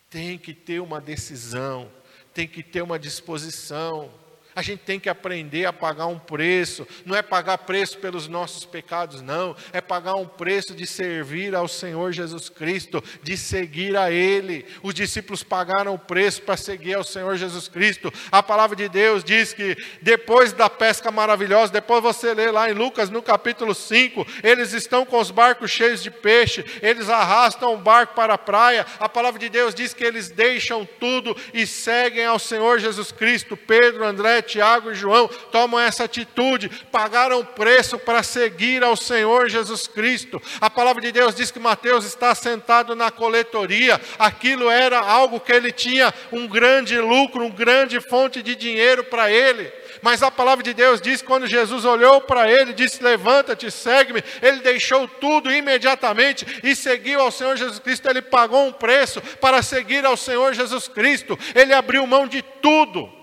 Tem 0.10 0.38
que 0.38 0.54
ter 0.54 0.80
uma 0.80 1.00
decisão, 1.00 1.90
tem 2.34 2.48
que 2.48 2.64
ter 2.64 2.82
uma 2.82 3.00
disposição. 3.00 4.12
A 4.60 4.62
gente 4.62 4.82
tem 4.82 5.00
que 5.00 5.08
aprender 5.08 5.64
a 5.64 5.72
pagar 5.72 6.08
um 6.08 6.20
preço, 6.20 6.86
não 7.06 7.16
é 7.16 7.22
pagar 7.22 7.60
preço 7.60 7.98
pelos 7.98 8.28
nossos 8.28 8.66
pecados, 8.66 9.22
não, 9.22 9.56
é 9.72 9.80
pagar 9.80 10.16
um 10.16 10.26
preço 10.28 10.76
de 10.76 10.86
servir 10.86 11.56
ao 11.56 11.66
Senhor 11.66 12.12
Jesus 12.12 12.50
Cristo, 12.50 13.02
de 13.24 13.38
seguir 13.38 13.96
a 13.96 14.12
Ele. 14.12 14.66
Os 14.84 14.94
discípulos 14.94 15.44
pagaram 15.44 15.94
o 15.94 15.98
preço 15.98 16.42
para 16.42 16.58
seguir 16.58 16.96
ao 16.96 17.06
Senhor 17.06 17.38
Jesus 17.38 17.70
Cristo. 17.70 18.12
A 18.30 18.44
palavra 18.44 18.76
de 18.76 18.90
Deus 18.90 19.24
diz 19.24 19.54
que 19.54 19.78
depois 20.02 20.52
da 20.52 20.70
pesca 20.70 21.10
maravilhosa, 21.10 21.72
depois 21.72 22.04
você 22.04 22.34
lê 22.34 22.52
lá 22.52 22.70
em 22.70 22.74
Lucas 22.74 23.10
no 23.10 23.22
capítulo 23.22 23.74
5, 23.74 24.28
eles 24.44 24.74
estão 24.74 25.06
com 25.06 25.22
os 25.22 25.32
barcos 25.32 25.72
cheios 25.72 26.04
de 26.04 26.12
peixe, 26.12 26.66
eles 26.82 27.08
arrastam 27.08 27.76
o 27.76 27.78
barco 27.78 28.14
para 28.14 28.34
a 28.34 28.38
praia. 28.38 28.86
A 29.00 29.08
palavra 29.08 29.40
de 29.40 29.48
Deus 29.48 29.74
diz 29.74 29.94
que 29.94 30.04
eles 30.04 30.28
deixam 30.28 30.86
tudo 31.00 31.34
e 31.54 31.66
seguem 31.66 32.26
ao 32.26 32.38
Senhor 32.38 32.78
Jesus 32.78 33.10
Cristo. 33.14 33.56
Pedro, 33.56 34.04
André, 34.04 34.49
Tiago 34.50 34.92
e 34.92 34.96
João 34.96 35.30
tomam 35.52 35.80
essa 35.80 36.06
atitude, 36.06 36.70
pagaram 36.92 37.46
preço 37.46 38.00
para 38.00 38.24
seguir 38.24 38.84
ao 38.84 38.96
Senhor 38.96 39.48
Jesus 39.48 39.88
Cristo. 39.88 40.42
A 40.60 40.70
palavra 40.70 41.02
de 41.02 41.12
Deus 41.12 41.36
diz 41.36 41.52
que 41.52 41.60
Mateus 41.60 42.04
está 42.04 42.34
sentado 42.34 42.96
na 42.96 43.12
coletoria, 43.12 44.02
aquilo 44.18 44.70
era 44.70 45.00
algo 45.00 45.40
que 45.40 45.52
ele 45.52 45.72
tinha 45.72 46.14
um 46.32 46.48
grande 46.48 47.00
lucro, 47.00 47.46
um 47.46 47.52
grande 47.52 48.02
fonte 48.02 48.42
de 48.42 48.56
dinheiro 48.56 49.04
para 49.04 49.32
ele. 49.32 49.72
Mas 50.02 50.24
a 50.24 50.32
palavra 50.32 50.64
de 50.64 50.74
Deus 50.74 51.02
diz 51.02 51.22
quando 51.22 51.46
Jesus 51.46 51.86
olhou 51.86 52.22
para 52.22 52.50
ele, 52.50 52.74
disse: 52.74 53.04
Levanta-te, 53.04 53.70
segue-me. 53.70 54.24
Ele 54.42 54.60
deixou 54.62 55.08
tudo 55.08 55.52
imediatamente 55.52 56.46
e 56.64 56.76
seguiu 56.76 57.22
ao 57.22 57.32
Senhor 57.32 57.58
Jesus 57.58 57.80
Cristo. 57.80 58.10
Ele 58.10 58.22
pagou 58.22 58.66
um 58.66 58.72
preço 58.72 59.22
para 59.42 59.62
seguir 59.62 60.06
ao 60.06 60.16
Senhor 60.16 60.54
Jesus 60.54 60.88
Cristo. 60.88 61.38
Ele 61.54 61.74
abriu 61.74 62.08
mão 62.08 62.28
de 62.28 62.42
tudo 62.42 63.19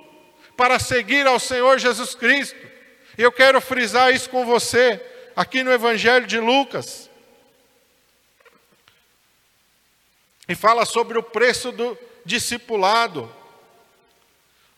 para 0.56 0.78
seguir 0.78 1.26
ao 1.26 1.38
Senhor 1.38 1.78
Jesus 1.78 2.14
Cristo. 2.14 2.58
E 3.18 3.22
eu 3.22 3.30
quero 3.30 3.60
frisar 3.60 4.12
isso 4.12 4.28
com 4.30 4.44
você, 4.44 5.00
aqui 5.34 5.62
no 5.62 5.72
Evangelho 5.72 6.26
de 6.26 6.38
Lucas. 6.38 7.10
E 10.48 10.54
fala 10.54 10.84
sobre 10.84 11.18
o 11.18 11.22
preço 11.22 11.72
do 11.72 11.98
discipulado. 12.24 13.34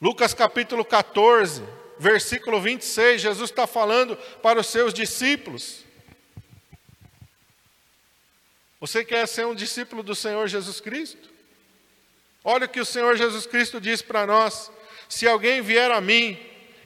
Lucas 0.01 0.33
capítulo 0.33 0.85
14, 0.85 1.63
versículo 1.99 2.61
26, 2.61 3.21
Jesus 3.21 3.51
está 3.51 3.67
falando 3.67 4.17
para 4.43 4.61
os 4.61 4.67
seus 4.69 4.95
discípulos. 4.95 5.85
Você 8.81 9.05
quer 9.05 9.27
ser 9.27 9.45
um 9.45 9.55
discípulo 9.55 10.03
do 10.05 10.15
Senhor 10.15 10.47
Jesus 10.47 10.81
Cristo? 10.81 11.29
Olha 12.45 12.67
o 12.67 12.69
que 12.69 12.81
o 12.81 12.87
Senhor 12.87 13.17
Jesus 13.17 13.45
Cristo 13.45 13.81
diz 13.81 14.01
para 14.01 14.25
nós 14.25 14.71
se 15.09 15.27
alguém 15.27 15.63
vier 15.63 15.91
a 15.91 16.01
mim 16.01 16.39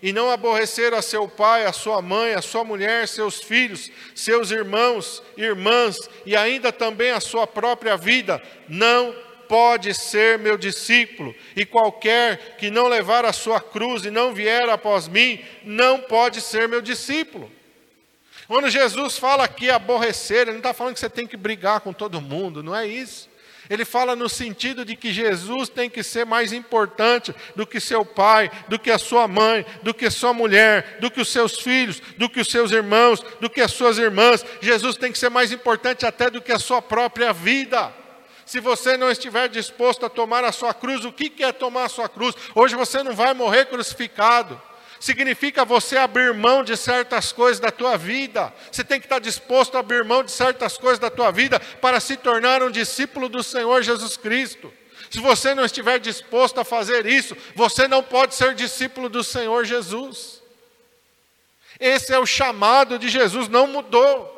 e 0.02 0.12
não 0.12 0.30
aborrecer 0.30 0.92
a 0.92 1.00
seu 1.00 1.28
pai, 1.28 1.64
a 1.64 1.72
sua 1.72 2.02
mãe, 2.02 2.34
a 2.34 2.42
sua 2.42 2.64
mulher, 2.64 3.06
seus 3.06 3.40
filhos, 3.40 3.90
seus 4.14 4.50
irmãos, 4.50 5.22
irmãs 5.36 5.96
e 6.26 6.34
ainda 6.34 6.72
também 6.72 7.10
a 7.12 7.20
sua 7.20 7.46
própria 7.46 7.96
vida, 7.96 8.42
não 8.68 9.14
pode 9.48 9.92
ser 9.94 10.38
meu 10.38 10.56
discípulo. 10.56 11.34
E 11.54 11.64
qualquer 11.64 12.56
que 12.56 12.70
não 12.70 12.88
levar 12.88 13.24
a 13.24 13.32
sua 13.32 13.60
cruz 13.60 14.04
e 14.04 14.10
não 14.10 14.32
vier 14.32 14.68
após 14.68 15.06
mim, 15.06 15.44
não 15.62 16.00
pode 16.00 16.40
ser 16.40 16.66
meu 16.66 16.80
discípulo. 16.80 17.50
Quando 18.48 18.68
Jesus 18.68 19.18
fala 19.18 19.44
aqui 19.44 19.70
aborrecer, 19.70 20.42
ele 20.42 20.52
não 20.52 20.58
está 20.58 20.74
falando 20.74 20.94
que 20.94 21.00
você 21.00 21.08
tem 21.08 21.26
que 21.26 21.36
brigar 21.36 21.80
com 21.80 21.92
todo 21.92 22.20
mundo, 22.20 22.62
não 22.62 22.74
é 22.74 22.86
isso. 22.86 23.28
Ele 23.70 23.84
fala 23.84 24.16
no 24.16 24.28
sentido 24.28 24.84
de 24.84 24.96
que 24.96 25.12
Jesus 25.12 25.68
tem 25.68 25.88
que 25.88 26.02
ser 26.02 26.26
mais 26.26 26.52
importante 26.52 27.34
do 27.54 27.66
que 27.66 27.78
seu 27.78 28.04
pai, 28.04 28.50
do 28.68 28.78
que 28.78 28.90
a 28.90 28.98
sua 28.98 29.28
mãe, 29.28 29.64
do 29.82 29.94
que 29.94 30.10
sua 30.10 30.32
mulher, 30.32 30.98
do 31.00 31.10
que 31.10 31.20
os 31.20 31.28
seus 31.28 31.58
filhos, 31.58 32.00
do 32.18 32.28
que 32.28 32.40
os 32.40 32.48
seus 32.48 32.72
irmãos, 32.72 33.24
do 33.40 33.48
que 33.48 33.60
as 33.60 33.72
suas 33.72 33.98
irmãs. 33.98 34.44
Jesus 34.60 34.96
tem 34.96 35.12
que 35.12 35.18
ser 35.18 35.30
mais 35.30 35.52
importante 35.52 36.04
até 36.04 36.28
do 36.28 36.42
que 36.42 36.52
a 36.52 36.58
sua 36.58 36.82
própria 36.82 37.32
vida. 37.32 37.92
Se 38.44 38.60
você 38.60 38.96
não 38.96 39.10
estiver 39.10 39.48
disposto 39.48 40.04
a 40.04 40.10
tomar 40.10 40.44
a 40.44 40.52
sua 40.52 40.74
cruz, 40.74 41.04
o 41.04 41.12
que 41.12 41.42
é 41.42 41.52
tomar 41.52 41.84
a 41.84 41.88
sua 41.88 42.08
cruz? 42.08 42.34
Hoje 42.54 42.74
você 42.74 43.02
não 43.02 43.14
vai 43.14 43.32
morrer 43.32 43.66
crucificado 43.66 44.60
significa 45.02 45.64
você 45.64 45.96
abrir 45.96 46.32
mão 46.32 46.62
de 46.62 46.76
certas 46.76 47.32
coisas 47.32 47.58
da 47.58 47.72
tua 47.72 47.98
vida. 47.98 48.54
Você 48.70 48.84
tem 48.84 49.00
que 49.00 49.06
estar 49.06 49.18
disposto 49.18 49.76
a 49.76 49.80
abrir 49.80 50.04
mão 50.04 50.22
de 50.22 50.30
certas 50.30 50.78
coisas 50.78 51.00
da 51.00 51.10
tua 51.10 51.32
vida 51.32 51.58
para 51.58 51.98
se 51.98 52.16
tornar 52.16 52.62
um 52.62 52.70
discípulo 52.70 53.28
do 53.28 53.42
Senhor 53.42 53.82
Jesus 53.82 54.16
Cristo. 54.16 54.72
Se 55.10 55.18
você 55.18 55.56
não 55.56 55.64
estiver 55.64 55.98
disposto 55.98 56.60
a 56.60 56.64
fazer 56.64 57.04
isso, 57.04 57.36
você 57.56 57.88
não 57.88 58.00
pode 58.00 58.36
ser 58.36 58.54
discípulo 58.54 59.08
do 59.08 59.24
Senhor 59.24 59.64
Jesus. 59.64 60.40
Esse 61.80 62.14
é 62.14 62.18
o 62.20 62.24
chamado 62.24 62.96
de 62.96 63.08
Jesus, 63.08 63.48
não 63.48 63.66
mudou. 63.66 64.30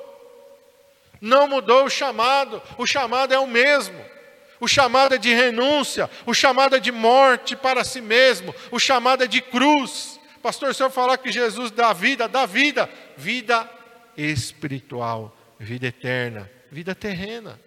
Não 1.20 1.46
mudou 1.46 1.84
o 1.84 1.90
chamado, 1.90 2.62
o 2.78 2.86
chamado 2.86 3.34
é 3.34 3.38
o 3.38 3.46
mesmo. 3.46 4.02
O 4.58 4.66
chamado 4.66 5.14
é 5.14 5.18
de 5.18 5.34
renúncia, 5.34 6.08
o 6.24 6.32
chamado 6.32 6.74
é 6.74 6.80
de 6.80 6.90
morte 6.90 7.54
para 7.54 7.84
si 7.84 8.00
mesmo, 8.00 8.54
o 8.70 8.78
chamado 8.78 9.24
é 9.24 9.26
de 9.26 9.42
cruz. 9.42 10.13
Pastor, 10.44 10.74
se 10.74 10.82
eu 10.82 10.90
falar 10.90 11.16
que 11.16 11.32
Jesus 11.32 11.70
dá 11.70 11.94
vida, 11.94 12.28
dá 12.28 12.44
vida, 12.44 12.86
vida 13.16 13.66
espiritual, 14.14 15.34
vida 15.58 15.86
eterna, 15.86 16.50
vida 16.70 16.94
terrena. 16.94 17.58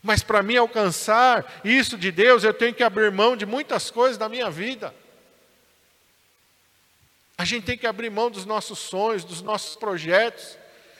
Mas 0.00 0.22
para 0.22 0.44
mim 0.44 0.54
alcançar 0.54 1.60
isso 1.64 1.98
de 1.98 2.12
Deus, 2.12 2.44
eu 2.44 2.54
tenho 2.54 2.72
que 2.72 2.84
abrir 2.84 3.10
mão 3.10 3.36
de 3.36 3.44
muitas 3.44 3.90
coisas 3.90 4.16
da 4.16 4.28
minha 4.28 4.48
vida. 4.48 4.94
A 7.36 7.44
gente 7.44 7.64
tem 7.64 7.76
que 7.76 7.88
abrir 7.88 8.10
mão 8.10 8.30
dos 8.30 8.44
nossos 8.44 8.78
sonhos, 8.78 9.24
dos 9.24 9.42
nossos 9.42 9.74
projetos. 9.74 10.56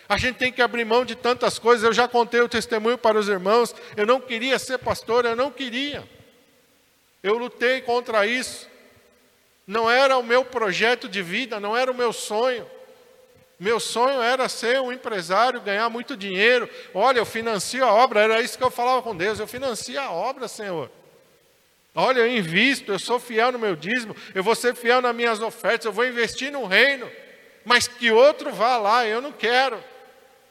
A 0.09 0.18
gente 0.18 0.35
tem 0.35 0.52
que 0.52 0.61
abrir 0.61 0.85
mão 0.85 1.05
de 1.05 1.14
tantas 1.14 1.61
coisas. 1.61 1.85
Eu 1.85 1.92
já 1.92 2.09
contei 2.09 2.40
o 2.40 2.48
testemunho 2.48 2.98
para 2.98 3.16
os 3.16 3.29
irmãos. 3.29 3.72
Eu 3.96 4.05
não 4.05 4.20
queria 4.20 4.59
ser 4.59 4.79
pastor, 4.79 5.26
eu 5.26 5.37
não 5.37 5.48
queria. 5.48 6.02
Eu 7.22 7.38
lutei 7.38 7.83
contra 7.83 8.26
isso. 8.26 8.74
Não 9.66 9.90
era 9.90 10.16
o 10.16 10.22
meu 10.22 10.44
projeto 10.44 11.09
de 11.09 11.22
vida, 11.22 11.59
não 11.59 11.76
era 11.76 11.90
o 11.90 11.94
meu 11.94 12.12
sonho. 12.12 12.70
Meu 13.59 13.81
sonho 13.81 14.22
era 14.22 14.48
ser 14.48 14.81
um 14.81 14.92
empresário, 14.92 15.61
ganhar 15.61 15.88
muito 15.88 16.16
dinheiro. 16.16 16.68
Olha, 16.94 17.18
eu 17.18 17.26
financio 17.26 17.85
a 17.85 17.92
obra, 17.92 18.20
era 18.20 18.40
isso 18.40 18.57
que 18.57 18.62
eu 18.62 18.70
falava 18.70 19.02
com 19.02 19.16
Deus. 19.16 19.40
Eu 19.40 19.46
financio 19.46 19.98
a 19.98 20.11
obra, 20.11 20.46
Senhor. 20.46 20.90
Olha, 21.94 22.20
eu 22.20 22.29
invisto, 22.29 22.92
eu 22.92 22.98
sou 22.98 23.18
fiel 23.18 23.50
no 23.50 23.59
meu 23.59 23.74
dízimo, 23.74 24.14
eu 24.35 24.44
vou 24.44 24.55
ser 24.55 24.74
fiel 24.74 25.00
nas 25.00 25.16
minhas 25.16 25.40
ofertas, 25.40 25.87
eu 25.87 25.92
vou 25.92 26.07
investir 26.07 26.52
no 26.52 26.66
reino. 26.66 27.11
Mas 27.64 27.88
que 27.88 28.12
outro 28.12 28.52
vá 28.52 28.76
lá, 28.76 29.07
eu 29.07 29.22
não 29.22 29.33
quero. 29.33 29.83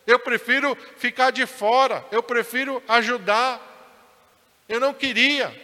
Eu 0.07 0.19
prefiro 0.19 0.75
ficar 0.97 1.31
de 1.31 1.45
fora, 1.45 2.03
eu 2.11 2.23
prefiro 2.23 2.81
ajudar. 2.87 3.73
Eu 4.67 4.79
não 4.79 4.91
queria, 4.91 5.55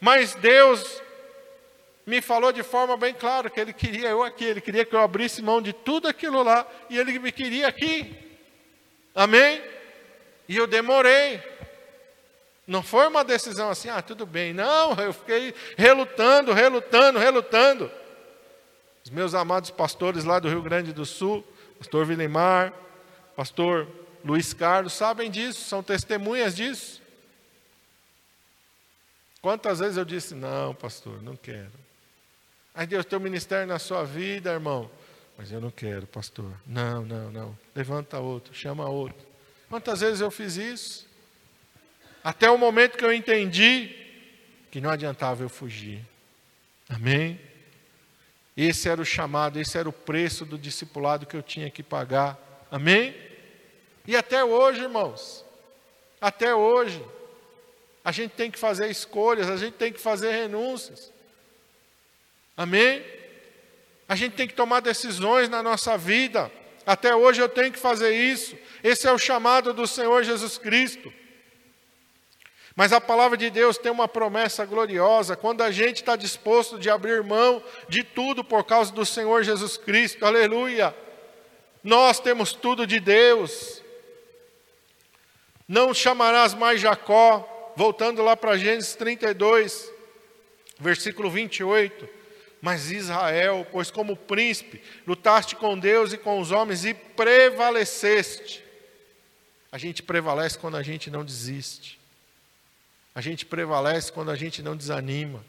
mas 0.00 0.36
Deus 0.36 1.02
me 2.06 2.22
falou 2.22 2.52
de 2.52 2.62
forma 2.62 2.96
bem 2.96 3.12
clara 3.12 3.50
que 3.50 3.58
Ele 3.58 3.72
queria 3.72 4.08
eu 4.08 4.22
aqui, 4.22 4.44
Ele 4.44 4.60
queria 4.60 4.84
que 4.84 4.94
eu 4.94 5.00
abrisse 5.00 5.42
mão 5.42 5.60
de 5.60 5.72
tudo 5.72 6.06
aquilo 6.06 6.42
lá, 6.42 6.64
e 6.88 6.96
Ele 6.96 7.18
me 7.18 7.32
queria 7.32 7.66
aqui. 7.66 8.16
Amém? 9.12 9.60
E 10.48 10.56
eu 10.56 10.68
demorei. 10.68 11.42
Não 12.64 12.82
foi 12.82 13.08
uma 13.08 13.24
decisão 13.24 13.70
assim, 13.70 13.88
ah, 13.88 14.00
tudo 14.00 14.24
bem. 14.24 14.52
Não, 14.52 14.94
eu 14.94 15.12
fiquei 15.12 15.52
relutando, 15.76 16.52
relutando, 16.52 17.18
relutando. 17.18 17.90
Os 19.04 19.10
meus 19.10 19.34
amados 19.34 19.70
pastores 19.70 20.24
lá 20.24 20.38
do 20.38 20.48
Rio 20.48 20.62
Grande 20.62 20.92
do 20.92 21.04
Sul, 21.04 21.44
pastor 21.78 22.06
Vilemar, 22.06 22.72
pastor 23.34 23.88
Luiz 24.24 24.52
Carlos, 24.52 24.92
sabem 24.92 25.30
disso, 25.30 25.68
são 25.68 25.82
testemunhas 25.82 26.54
disso. 26.54 27.02
Quantas 29.40 29.78
vezes 29.78 29.96
eu 29.96 30.04
disse, 30.04 30.34
não, 30.34 30.74
pastor, 30.74 31.22
não 31.22 31.36
quero. 31.36 31.85
Aí 32.76 32.86
Deus 32.86 33.06
tem 33.06 33.18
um 33.18 33.22
ministério 33.22 33.66
na 33.66 33.78
sua 33.78 34.04
vida, 34.04 34.52
irmão. 34.52 34.90
Mas 35.38 35.50
eu 35.50 35.62
não 35.62 35.70
quero, 35.70 36.06
pastor. 36.06 36.52
Não, 36.66 37.06
não, 37.06 37.30
não. 37.30 37.58
Levanta 37.74 38.18
outro, 38.18 38.54
chama 38.54 38.86
outro. 38.86 39.26
Quantas 39.70 40.00
vezes 40.00 40.20
eu 40.20 40.30
fiz 40.30 40.58
isso? 40.58 41.08
Até 42.22 42.50
o 42.50 42.58
momento 42.58 42.98
que 42.98 43.04
eu 43.04 43.14
entendi 43.14 43.96
que 44.70 44.78
não 44.78 44.90
adiantava 44.90 45.42
eu 45.42 45.48
fugir. 45.48 46.04
Amém? 46.86 47.40
Esse 48.54 48.90
era 48.90 49.00
o 49.00 49.06
chamado, 49.06 49.58
esse 49.58 49.78
era 49.78 49.88
o 49.88 49.92
preço 49.92 50.44
do 50.44 50.58
discipulado 50.58 51.24
que 51.24 51.36
eu 51.36 51.42
tinha 51.42 51.70
que 51.70 51.82
pagar. 51.82 52.38
Amém? 52.70 53.16
E 54.06 54.14
até 54.14 54.44
hoje, 54.44 54.82
irmãos, 54.82 55.46
até 56.20 56.54
hoje, 56.54 57.02
a 58.04 58.12
gente 58.12 58.32
tem 58.32 58.50
que 58.50 58.58
fazer 58.58 58.90
escolhas, 58.90 59.48
a 59.48 59.56
gente 59.56 59.74
tem 59.74 59.90
que 59.90 60.00
fazer 60.00 60.30
renúncias. 60.30 61.15
Amém? 62.56 63.04
A 64.08 64.14
gente 64.16 64.34
tem 64.34 64.48
que 64.48 64.54
tomar 64.54 64.80
decisões 64.80 65.48
na 65.48 65.62
nossa 65.62 65.98
vida. 65.98 66.50
Até 66.86 67.14
hoje 67.14 67.40
eu 67.40 67.48
tenho 67.48 67.72
que 67.72 67.78
fazer 67.78 68.14
isso. 68.14 68.56
Esse 68.82 69.06
é 69.06 69.12
o 69.12 69.18
chamado 69.18 69.74
do 69.74 69.86
Senhor 69.86 70.22
Jesus 70.22 70.56
Cristo. 70.56 71.12
Mas 72.76 72.92
a 72.92 73.00
palavra 73.00 73.36
de 73.36 73.50
Deus 73.50 73.78
tem 73.78 73.90
uma 73.90 74.06
promessa 74.06 74.64
gloriosa 74.64 75.34
quando 75.34 75.62
a 75.62 75.70
gente 75.70 75.96
está 75.96 76.14
disposto 76.14 76.78
de 76.78 76.88
abrir 76.88 77.22
mão 77.24 77.62
de 77.88 78.04
tudo 78.04 78.44
por 78.44 78.64
causa 78.64 78.92
do 78.92 79.04
Senhor 79.04 79.42
Jesus 79.42 79.76
Cristo. 79.76 80.24
Aleluia! 80.24 80.94
Nós 81.82 82.20
temos 82.20 82.52
tudo 82.52 82.86
de 82.86 83.00
Deus. 83.00 83.82
Não 85.66 85.94
chamarás 85.94 86.52
mais 86.52 86.80
Jacó, 86.80 87.72
voltando 87.76 88.22
lá 88.22 88.36
para 88.36 88.58
Gênesis 88.58 88.94
32, 88.94 89.90
versículo 90.78 91.30
28. 91.30 92.08
Mas 92.66 92.90
Israel, 92.90 93.64
pois 93.70 93.92
como 93.92 94.16
príncipe, 94.16 94.82
lutaste 95.06 95.54
com 95.54 95.78
Deus 95.78 96.12
e 96.12 96.18
com 96.18 96.40
os 96.40 96.50
homens 96.50 96.84
e 96.84 96.92
prevaleceste. 96.92 98.60
A 99.70 99.78
gente 99.78 100.02
prevalece 100.02 100.58
quando 100.58 100.76
a 100.76 100.82
gente 100.82 101.08
não 101.08 101.24
desiste. 101.24 101.96
A 103.14 103.20
gente 103.20 103.46
prevalece 103.46 104.10
quando 104.10 104.32
a 104.32 104.34
gente 104.34 104.62
não 104.62 104.76
desanima. 104.76 105.44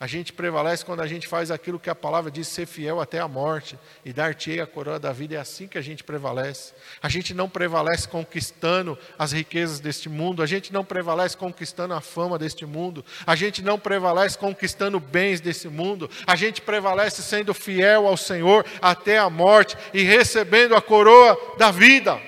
A 0.00 0.06
gente 0.06 0.32
prevalece 0.32 0.84
quando 0.84 1.00
a 1.00 1.08
gente 1.08 1.26
faz 1.26 1.50
aquilo 1.50 1.78
que 1.78 1.90
a 1.90 1.94
palavra 1.94 2.30
diz, 2.30 2.46
ser 2.46 2.66
fiel 2.66 3.00
até 3.00 3.18
a 3.18 3.26
morte 3.26 3.76
e 4.04 4.12
dar-te 4.12 4.60
a 4.60 4.66
coroa 4.66 4.96
da 4.96 5.12
vida. 5.12 5.34
É 5.34 5.38
assim 5.38 5.66
que 5.66 5.76
a 5.76 5.82
gente 5.82 6.04
prevalece. 6.04 6.72
A 7.02 7.08
gente 7.08 7.34
não 7.34 7.48
prevalece 7.48 8.06
conquistando 8.06 8.96
as 9.18 9.32
riquezas 9.32 9.80
deste 9.80 10.08
mundo. 10.08 10.40
A 10.40 10.46
gente 10.46 10.72
não 10.72 10.84
prevalece 10.84 11.36
conquistando 11.36 11.94
a 11.94 12.00
fama 12.00 12.38
deste 12.38 12.64
mundo. 12.64 13.04
A 13.26 13.34
gente 13.34 13.60
não 13.60 13.76
prevalece 13.76 14.38
conquistando 14.38 15.00
bens 15.00 15.40
desse 15.40 15.66
mundo. 15.68 16.08
A 16.24 16.36
gente 16.36 16.62
prevalece 16.62 17.20
sendo 17.20 17.52
fiel 17.52 18.06
ao 18.06 18.16
Senhor 18.16 18.64
até 18.80 19.18
a 19.18 19.28
morte 19.28 19.76
e 19.92 20.04
recebendo 20.04 20.76
a 20.76 20.80
coroa 20.80 21.36
da 21.58 21.72
vida 21.72 22.20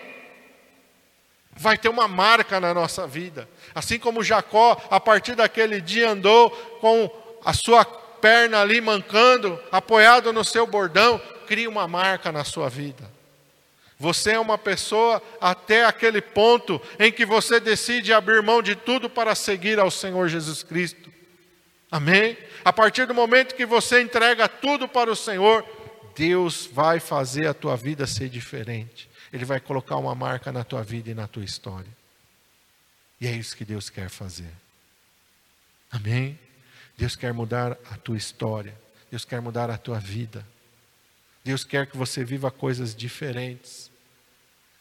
vai 1.61 1.77
ter 1.77 1.91
uma 1.91 2.09
marca 2.09 2.59
na 2.59 2.73
nossa 2.73 3.07
vida. 3.07 3.47
Assim 3.75 3.99
como 3.99 4.25
Jacó, 4.25 4.81
a 4.91 4.99
partir 4.99 5.35
daquele 5.35 5.79
dia, 5.79 6.09
andou 6.09 6.49
com 6.81 7.20
a 7.45 7.53
sua 7.53 7.85
perna 7.85 8.61
ali 8.61 8.81
mancando, 8.81 9.59
apoiado 9.73 10.33
no 10.33 10.45
seu 10.45 10.67
bordão, 10.67 11.21
cria 11.47 11.69
uma 11.69 11.89
marca 11.89 12.31
na 12.31 12.45
sua 12.45 12.69
vida. 12.69 13.11
Você 13.99 14.33
é 14.33 14.41
uma 14.41 14.57
pessoa 14.57 15.23
até 15.41 15.85
aquele 15.85 16.23
ponto 16.23 16.81
em 16.99 17.13
que 17.13 17.27
você 17.27 17.61
decide 17.61 18.13
abrir 18.13 18.43
mão 18.43 18.63
de 18.63 18.75
tudo 18.75 19.11
para 19.11 19.35
seguir 19.35 19.79
ao 19.79 19.91
Senhor 19.91 20.29
Jesus 20.29 20.63
Cristo. 20.63 21.13
Amém? 21.91 22.37
A 22.65 22.73
partir 22.73 23.07
do 23.07 23.15
momento 23.15 23.55
que 23.55 23.67
você 23.67 24.01
entrega 24.01 24.49
tudo 24.49 24.89
para 24.89 25.11
o 25.11 25.17
Senhor, 25.17 25.65
Deus 26.15 26.67
vai 26.73 26.99
fazer 27.01 27.47
a 27.47 27.55
tua 27.55 27.77
vida 27.77 28.07
ser 28.07 28.29
diferente. 28.29 29.11
Ele 29.33 29.45
vai 29.45 29.61
colocar 29.61 29.97
uma 29.97 30.15
marca 30.15 30.51
na 30.51 30.65
tua 30.65 30.83
vida 30.83 31.11
e 31.11 31.15
na 31.15 31.27
tua 31.27 31.45
história. 31.45 31.91
E 33.21 33.27
é 33.27 33.33
isso 33.33 33.57
que 33.57 33.65
Deus 33.65 33.91
quer 33.91 34.09
fazer. 34.09 34.51
Amém? 35.91 36.39
Deus 37.01 37.17
quer 37.17 37.33
mudar 37.33 37.79
a 37.91 37.97
tua 37.97 38.19
história. 38.19 38.79
Deus 39.11 39.25
quer 39.25 39.41
mudar 39.41 39.71
a 39.71 39.79
tua 39.79 39.99
vida. 39.99 40.47
Deus 41.43 41.65
quer 41.65 41.87
que 41.87 41.97
você 41.97 42.23
viva 42.23 42.51
coisas 42.51 42.95
diferentes. 42.95 43.91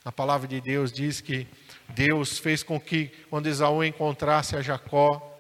A 0.03 0.11
palavra 0.11 0.45
de 0.45 0.59
Deus 0.59 0.91
diz 0.91 1.21
que 1.21 1.47
Deus 1.87 2.37
fez 2.37 2.61
com 2.61 2.77
que, 2.77 3.07
quando 3.29 3.47
Esaú 3.47 3.85
encontrasse 3.85 4.57
a 4.57 4.61
Jacó, 4.61 5.33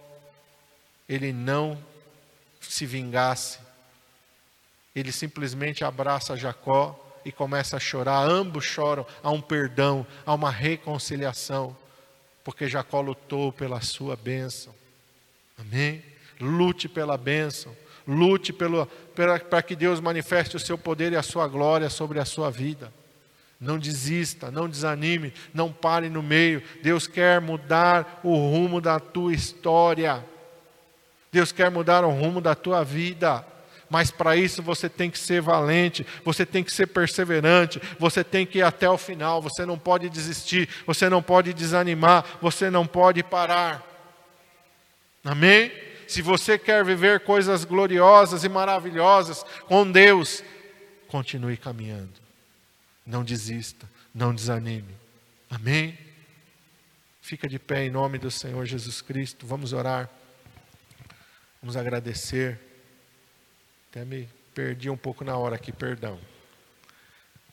ele 1.09 1.33
não 1.33 1.77
se 2.61 2.85
vingasse. 2.85 3.59
Ele 4.95 5.11
simplesmente 5.11 5.83
abraça 5.83 6.37
Jacó 6.37 6.97
e 7.25 7.31
começa 7.31 7.75
a 7.75 7.79
chorar. 7.79 8.25
Ambos 8.25 8.63
choram, 8.63 9.05
há 9.21 9.29
um 9.29 9.41
perdão, 9.41 10.07
há 10.25 10.33
uma 10.33 10.49
reconciliação, 10.49 11.75
porque 12.41 12.69
Jacó 12.69 13.01
lutou 13.01 13.51
pela 13.51 13.81
sua 13.81 14.15
bênção. 14.15 14.73
Amém? 15.57 16.08
Lute 16.39 16.87
pela 16.87 17.17
bênção, 17.17 17.75
lute 18.07 18.53
para 18.53 19.61
que 19.61 19.75
Deus 19.75 19.99
manifeste 19.99 20.55
o 20.55 20.59
seu 20.59 20.77
poder 20.77 21.11
e 21.11 21.15
a 21.15 21.23
sua 21.23 21.47
glória 21.47 21.89
sobre 21.89 22.19
a 22.19 22.25
sua 22.25 22.49
vida. 22.49 22.93
Não 23.59 23.77
desista, 23.77 24.49
não 24.49 24.69
desanime, 24.69 25.33
não 25.53 25.71
pare 25.71 26.09
no 26.09 26.23
meio. 26.23 26.63
Deus 26.81 27.07
quer 27.07 27.41
mudar 27.41 28.21
o 28.23 28.33
rumo 28.33 28.79
da 28.79 28.99
tua 28.99 29.33
história. 29.33 30.25
Deus 31.31 31.51
quer 31.51 31.69
mudar 31.69 32.05
o 32.05 32.09
rumo 32.09 32.39
da 32.39 32.55
tua 32.55 32.83
vida 32.83 33.45
mas 33.89 34.11
para 34.11 34.35
isso 34.35 34.61
você 34.61 34.87
tem 34.87 35.09
que 35.09 35.17
ser 35.17 35.41
valente, 35.41 36.05
você 36.23 36.45
tem 36.45 36.63
que 36.63 36.71
ser 36.71 36.87
perseverante, 36.87 37.81
você 37.97 38.23
tem 38.23 38.45
que 38.45 38.59
ir 38.59 38.61
até 38.61 38.87
o 38.87 38.97
final, 38.97 39.41
você 39.41 39.65
não 39.65 39.79
pode 39.79 40.09
desistir, 40.09 40.69
você 40.85 41.09
não 41.09 41.23
pode 41.23 41.53
desanimar, 41.53 42.23
você 42.39 42.69
não 42.69 42.85
pode 42.85 43.23
parar. 43.23 43.83
Amém? 45.23 45.71
Se 46.09 46.23
você 46.23 46.57
quer 46.57 46.83
viver 46.83 47.19
coisas 47.19 47.63
gloriosas 47.63 48.43
e 48.43 48.49
maravilhosas 48.49 49.45
com 49.67 49.89
Deus, 49.89 50.43
continue 51.07 51.55
caminhando. 51.55 52.19
Não 53.05 53.23
desista, 53.23 53.87
não 54.11 54.33
desanime. 54.33 54.97
Amém? 55.51 55.95
Fica 57.21 57.47
de 57.47 57.59
pé 57.59 57.85
em 57.85 57.91
nome 57.91 58.17
do 58.17 58.31
Senhor 58.31 58.65
Jesus 58.65 59.03
Cristo. 59.03 59.45
Vamos 59.45 59.71
orar. 59.71 60.09
Vamos 61.61 61.77
agradecer. 61.77 62.59
Até 63.91 64.03
me 64.03 64.27
perdi 64.55 64.89
um 64.89 64.97
pouco 64.97 65.23
na 65.23 65.37
hora 65.37 65.57
aqui, 65.57 65.71
perdão. 65.71 66.19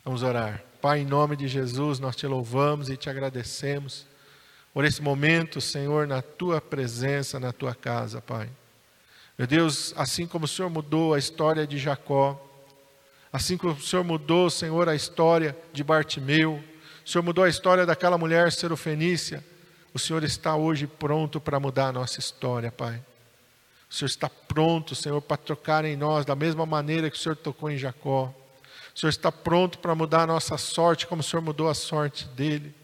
Vamos 0.03 0.23
orar. 0.23 0.65
Pai, 0.81 1.01
em 1.01 1.05
nome 1.05 1.37
de 1.37 1.47
Jesus, 1.47 1.99
nós 1.99 2.17
te 2.17 2.27
louvamos 2.27 2.89
e 2.89 2.97
te 2.97 3.11
agradecemos 3.11 4.07
por 4.77 4.85
esse 4.85 5.01
momento, 5.01 5.59
Senhor, 5.59 6.07
na 6.07 6.21
tua 6.21 6.61
presença, 6.61 7.41
na 7.41 7.51
tua 7.51 7.75
casa, 7.75 8.21
Pai. 8.21 8.47
Meu 9.39 9.47
Deus, 9.47 9.95
assim 9.97 10.27
como 10.27 10.45
o 10.45 10.49
Senhor 10.49 10.69
mudou 10.69 11.15
a 11.15 11.19
história 11.19 11.67
de 11.67 11.79
Jacó, 11.79 12.39
assim 13.33 13.57
como 13.57 13.73
o 13.73 13.81
Senhor 13.81 14.05
mudou, 14.05 14.51
Senhor, 14.51 14.87
a 14.87 14.95
história 14.95 15.57
de 15.73 15.83
Bartimeu, 15.83 16.63
O 17.03 17.09
Senhor 17.09 17.23
mudou 17.23 17.45
a 17.45 17.49
história 17.49 17.87
daquela 17.87 18.19
mulher 18.19 18.53
serofenícia. 18.53 19.43
O 19.95 19.99
Senhor 19.99 20.23
está 20.23 20.55
hoje 20.57 20.87
pronto 20.87 21.41
para 21.41 21.59
mudar 21.59 21.87
a 21.87 21.93
nossa 21.93 22.21
história, 22.21 22.71
Pai. 22.71 23.03
O 23.89 23.95
Senhor 23.95 24.09
está 24.09 24.29
pronto, 24.29 24.95
Senhor, 24.95 25.23
para 25.23 25.39
tocar 25.39 25.87
em 25.87 25.97
nós 25.97 26.27
da 26.27 26.37
mesma 26.37 26.67
maneira 26.67 27.09
que 27.09 27.17
o 27.17 27.19
Senhor 27.19 27.37
tocou 27.37 27.71
em 27.71 27.79
Jacó. 27.79 28.25
O 28.95 28.99
Senhor 28.99 29.09
está 29.09 29.33
pronto 29.33 29.79
para 29.79 29.95
mudar 29.95 30.25
a 30.25 30.27
nossa 30.27 30.59
sorte, 30.59 31.07
como 31.07 31.23
o 31.23 31.25
Senhor 31.25 31.41
mudou 31.41 31.67
a 31.67 31.75
sorte 31.75 32.29
dele. 32.29 32.75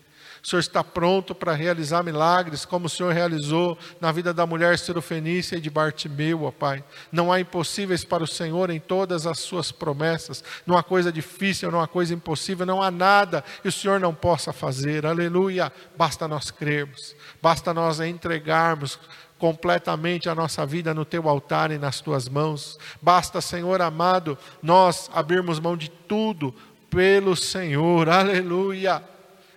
O 0.42 0.48
Senhor 0.48 0.58
está 0.58 0.82
pronto 0.82 1.36
para 1.36 1.52
realizar 1.52 2.02
milagres, 2.02 2.64
como 2.64 2.86
o 2.86 2.90
Senhor 2.90 3.12
realizou 3.12 3.78
na 4.00 4.10
vida 4.10 4.34
da 4.34 4.44
mulher 4.44 4.76
serofenícia 4.76 5.56
e 5.56 5.60
de 5.60 5.70
Bartimeu, 5.70 6.42
ó 6.42 6.50
Pai. 6.50 6.82
Não 7.12 7.30
há 7.30 7.38
impossíveis 7.38 8.04
para 8.04 8.24
o 8.24 8.26
Senhor 8.26 8.68
em 8.68 8.80
todas 8.80 9.24
as 9.24 9.38
suas 9.38 9.70
promessas. 9.70 10.42
Não 10.66 10.76
há 10.76 10.82
coisa 10.82 11.12
difícil, 11.12 11.70
não 11.70 11.80
há 11.80 11.86
coisa 11.86 12.12
impossível, 12.12 12.66
não 12.66 12.82
há 12.82 12.90
nada 12.90 13.44
que 13.62 13.68
o 13.68 13.72
Senhor 13.72 14.00
não 14.00 14.12
possa 14.12 14.52
fazer. 14.52 15.06
Aleluia. 15.06 15.72
Basta 15.96 16.26
nós 16.26 16.50
crermos, 16.50 17.14
basta 17.40 17.72
nós 17.72 18.00
entregarmos 18.00 18.98
completamente 19.38 20.28
a 20.28 20.34
nossa 20.34 20.66
vida 20.66 20.92
no 20.92 21.04
teu 21.04 21.28
altar 21.28 21.70
e 21.70 21.78
nas 21.78 22.00
tuas 22.00 22.28
mãos. 22.28 22.78
Basta, 23.00 23.40
Senhor 23.40 23.80
amado, 23.80 24.36
nós 24.60 25.08
abrirmos 25.14 25.60
mão 25.60 25.76
de 25.76 25.88
tudo 25.88 26.52
pelo 26.90 27.36
Senhor. 27.36 28.08
Aleluia. 28.08 29.12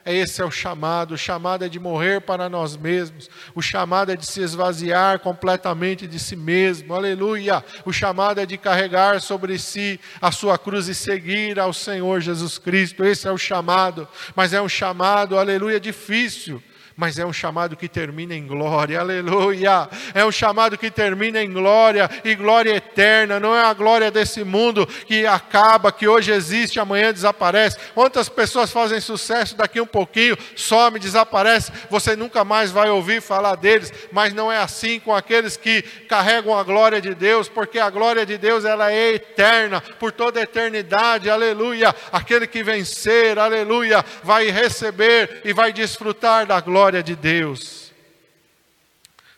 Esse 0.05 0.41
é 0.41 0.45
o 0.45 0.51
chamado. 0.51 1.15
O 1.15 1.17
chamado 1.17 1.65
é 1.65 1.69
de 1.69 1.79
morrer 1.79 2.21
para 2.21 2.47
nós 2.47 2.77
mesmos. 2.77 3.29
O 3.55 3.61
chamado 3.61 4.11
é 4.11 4.15
de 4.15 4.25
se 4.25 4.39
esvaziar 4.41 5.19
completamente 5.19 6.05
de 6.05 6.19
si 6.19 6.35
mesmo. 6.35 6.93
Aleluia. 6.93 7.63
O 7.83 7.91
chamado 7.91 8.39
é 8.39 8.45
de 8.45 8.57
carregar 8.57 9.19
sobre 9.19 9.57
si 9.57 9.99
a 10.21 10.31
sua 10.31 10.59
cruz 10.59 10.87
e 10.87 10.93
seguir 10.93 11.59
ao 11.59 11.73
Senhor 11.73 12.21
Jesus 12.21 12.59
Cristo. 12.59 13.03
Esse 13.03 13.27
é 13.27 13.31
o 13.31 13.37
chamado. 13.37 14.07
Mas 14.35 14.53
é 14.53 14.61
um 14.61 14.69
chamado, 14.69 15.39
aleluia, 15.39 15.79
difícil 15.79 16.61
mas 16.97 17.19
é 17.19 17.25
um 17.25 17.33
chamado 17.33 17.75
que 17.75 17.89
termina 17.89 18.33
em 18.33 18.47
glória, 18.47 18.99
aleluia. 18.99 19.89
É 20.13 20.23
um 20.23 20.31
chamado 20.31 20.77
que 20.77 20.89
termina 20.89 21.43
em 21.43 21.51
glória 21.51 22.09
e 22.23 22.35
glória 22.35 22.75
eterna, 22.75 23.39
não 23.39 23.53
é 23.53 23.65
a 23.65 23.73
glória 23.73 24.09
desse 24.09 24.43
mundo 24.43 24.87
que 24.87 25.25
acaba, 25.25 25.91
que 25.91 26.07
hoje 26.07 26.31
existe, 26.31 26.79
amanhã 26.79 27.11
desaparece. 27.11 27.77
Quantas 27.93 28.29
pessoas 28.29 28.71
fazem 28.71 29.01
sucesso 29.01 29.57
daqui 29.57 29.81
um 29.81 29.85
pouquinho, 29.85 30.37
some, 30.55 30.97
desaparece, 30.97 31.71
você 31.89 32.15
nunca 32.15 32.45
mais 32.45 32.71
vai 32.71 32.89
ouvir 32.89 33.21
falar 33.21 33.55
deles, 33.55 33.91
mas 34.11 34.33
não 34.33 34.49
é 34.49 34.57
assim 34.57 34.99
com 34.99 35.13
aqueles 35.13 35.57
que 35.57 35.81
carregam 36.07 36.57
a 36.57 36.63
glória 36.63 37.01
de 37.01 37.13
Deus, 37.13 37.49
porque 37.49 37.77
a 37.77 37.89
glória 37.89 38.25
de 38.25 38.37
Deus 38.37 38.63
ela 38.63 38.91
é 38.91 39.15
eterna, 39.15 39.81
por 39.99 40.13
toda 40.13 40.39
a 40.39 40.43
eternidade, 40.43 41.29
aleluia. 41.29 41.93
Aquele 42.11 42.47
que 42.47 42.63
vencer, 42.63 43.37
aleluia, 43.37 44.03
vai 44.23 44.49
receber 44.49 45.41
e 45.43 45.51
vai 45.51 45.73
desfrutar 45.73 46.45
da 46.45 46.61
glória 46.61 46.84
glória 46.85 47.01
de 47.01 47.15
Deus. 47.15 47.91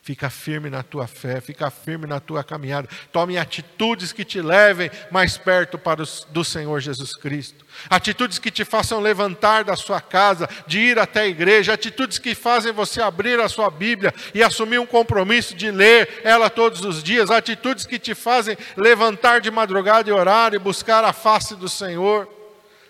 Fica 0.02 0.30
firme 0.30 0.70
na 0.70 0.84
tua 0.84 1.08
fé, 1.08 1.40
fica 1.40 1.70
firme 1.70 2.06
na 2.06 2.20
tua 2.20 2.44
caminhada. 2.44 2.90
Tome 3.10 3.38
atitudes 3.38 4.12
que 4.12 4.26
te 4.26 4.42
levem 4.42 4.92
mais 5.12 5.38
perto 5.38 5.78
para 5.78 6.02
os, 6.02 6.28
do 6.30 6.44
Senhor 6.44 6.82
Jesus 6.82 7.16
Cristo. 7.16 7.66
Atitudes 7.90 8.38
que 8.38 8.52
te 8.52 8.66
façam 8.66 9.00
levantar 9.00 9.64
da 9.64 9.78
sua 9.78 10.02
casa, 10.02 10.50
de 10.66 10.80
ir 10.80 11.00
até 11.00 11.22
a 11.22 11.28
igreja. 11.28 11.74
Atitudes 11.74 12.20
que 12.20 12.36
fazem 12.36 12.74
você 12.74 13.02
abrir 13.02 13.40
a 13.40 13.48
sua 13.48 13.70
Bíblia 13.70 14.14
e 14.34 14.44
assumir 14.44 14.80
um 14.80 14.86
compromisso 14.86 15.56
de 15.56 15.72
ler 15.72 16.22
ela 16.26 16.50
todos 16.50 16.84
os 16.84 17.02
dias. 17.02 17.32
Atitudes 17.32 17.86
que 17.86 17.98
te 17.98 18.14
fazem 18.14 18.58
levantar 18.76 19.40
de 19.40 19.50
madrugada 19.50 20.10
e 20.10 20.14
orar 20.14 20.54
e 20.54 20.60
buscar 20.60 21.06
a 21.06 21.14
face 21.14 21.56
do 21.56 21.70
Senhor. 21.70 22.28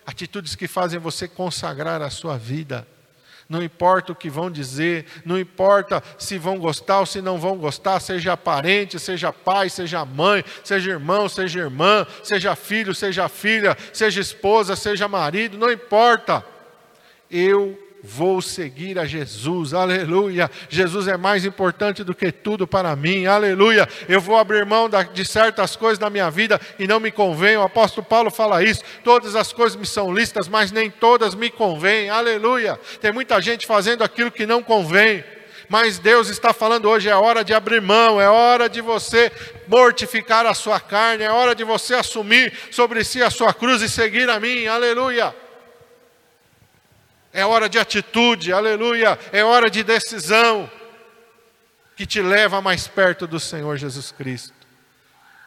Atitudes 0.03 0.55
que 0.55 0.67
fazem 0.67 0.99
você 0.99 1.27
consagrar 1.27 2.01
a 2.01 2.09
sua 2.09 2.37
vida 2.37 2.87
não 3.49 3.63
importa 3.63 4.11
o 4.11 4.15
que 4.15 4.29
vão 4.29 4.51
dizer, 4.51 5.05
não 5.25 5.39
importa 5.39 6.03
se 6.17 6.37
vão 6.37 6.57
gostar 6.57 6.99
ou 6.99 7.05
se 7.05 7.21
não 7.21 7.37
vão 7.37 7.57
gostar, 7.57 7.99
seja 7.99 8.35
parente, 8.35 8.99
seja 8.99 9.31
pai, 9.31 9.69
seja 9.69 10.03
mãe, 10.03 10.43
seja 10.63 10.91
irmão, 10.91 11.29
seja 11.29 11.59
irmã, 11.59 12.05
seja 12.23 12.55
filho, 12.55 12.93
seja 12.93 13.29
filha, 13.29 13.77
seja 13.93 14.19
esposa, 14.19 14.75
seja 14.75 15.07
marido, 15.07 15.57
não 15.57 15.71
importa. 15.71 16.45
Eu 17.31 17.86
vou 18.03 18.41
seguir 18.41 18.97
a 18.99 19.05
Jesus, 19.05 19.73
aleluia. 19.73 20.49
Jesus 20.69 21.07
é 21.07 21.17
mais 21.17 21.45
importante 21.45 22.03
do 22.03 22.15
que 22.15 22.31
tudo 22.31 22.67
para 22.67 22.95
mim, 22.95 23.25
aleluia. 23.25 23.87
Eu 24.07 24.21
vou 24.21 24.37
abrir 24.37 24.65
mão 24.65 24.89
de 25.13 25.25
certas 25.25 25.75
coisas 25.75 25.99
na 25.99 26.09
minha 26.09 26.29
vida 26.29 26.59
e 26.79 26.87
não 26.87 26.99
me 26.99 27.11
convém. 27.11 27.57
O 27.57 27.63
apóstolo 27.63 28.05
Paulo 28.05 28.29
fala 28.29 28.63
isso. 28.63 28.81
Todas 29.03 29.35
as 29.35 29.51
coisas 29.51 29.75
me 29.75 29.85
são 29.85 30.13
listas, 30.13 30.47
mas 30.47 30.71
nem 30.71 30.89
todas 30.89 31.35
me 31.35 31.49
convêm, 31.49 32.09
aleluia. 32.09 32.79
Tem 33.01 33.11
muita 33.11 33.41
gente 33.41 33.65
fazendo 33.65 34.03
aquilo 34.03 34.31
que 34.31 34.45
não 34.45 34.63
convém 34.63 35.23
mas 35.69 35.99
Deus 35.99 36.29
está 36.29 36.53
falando 36.53 36.87
hoje: 36.87 37.09
é 37.09 37.15
hora 37.15 37.43
de 37.43 37.53
abrir 37.53 37.81
mão, 37.81 38.21
é 38.21 38.29
hora 38.29 38.69
de 38.69 38.81
você 38.81 39.31
mortificar 39.67 40.45
a 40.45 40.53
sua 40.53 40.79
carne, 40.79 41.23
é 41.23 41.31
hora 41.31 41.53
de 41.53 41.63
você 41.63 41.93
assumir 41.93 42.53
sobre 42.71 43.03
si 43.03 43.21
a 43.21 43.29
sua 43.29 43.53
cruz 43.53 43.81
e 43.81 43.89
seguir 43.89 44.29
a 44.29 44.39
mim, 44.39 44.65
aleluia. 44.65 45.35
É 47.37 47.45
hora 47.45 47.69
de 47.69 47.77
atitude, 47.77 48.51
aleluia. 48.51 49.15
É 49.31 49.43
hora 49.43 49.69
de 49.69 49.83
decisão 49.83 50.67
que 51.95 52.03
te 52.03 52.19
leva 52.19 52.63
mais 52.63 52.87
perto 52.87 53.27
do 53.27 53.39
Senhor 53.39 53.77
Jesus 53.77 54.11
Cristo. 54.11 54.55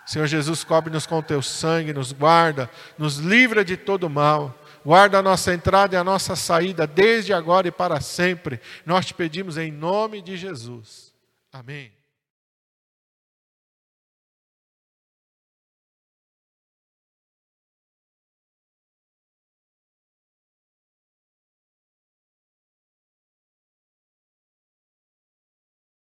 Senhor 0.06 0.28
Jesus, 0.28 0.62
cobre-nos 0.62 1.04
com 1.04 1.20
teu 1.20 1.42
sangue, 1.42 1.92
nos 1.92 2.12
guarda, 2.12 2.70
nos 2.96 3.16
livra 3.16 3.64
de 3.64 3.76
todo 3.76 4.08
mal. 4.08 4.56
Guarda 4.86 5.18
a 5.18 5.22
nossa 5.22 5.52
entrada 5.52 5.96
e 5.96 5.98
a 5.98 6.04
nossa 6.04 6.36
saída, 6.36 6.86
desde 6.86 7.32
agora 7.32 7.66
e 7.66 7.72
para 7.72 8.00
sempre. 8.00 8.60
Nós 8.86 9.06
te 9.06 9.12
pedimos 9.12 9.58
em 9.58 9.72
nome 9.72 10.22
de 10.22 10.36
Jesus. 10.36 11.12
Amém. 11.52 11.99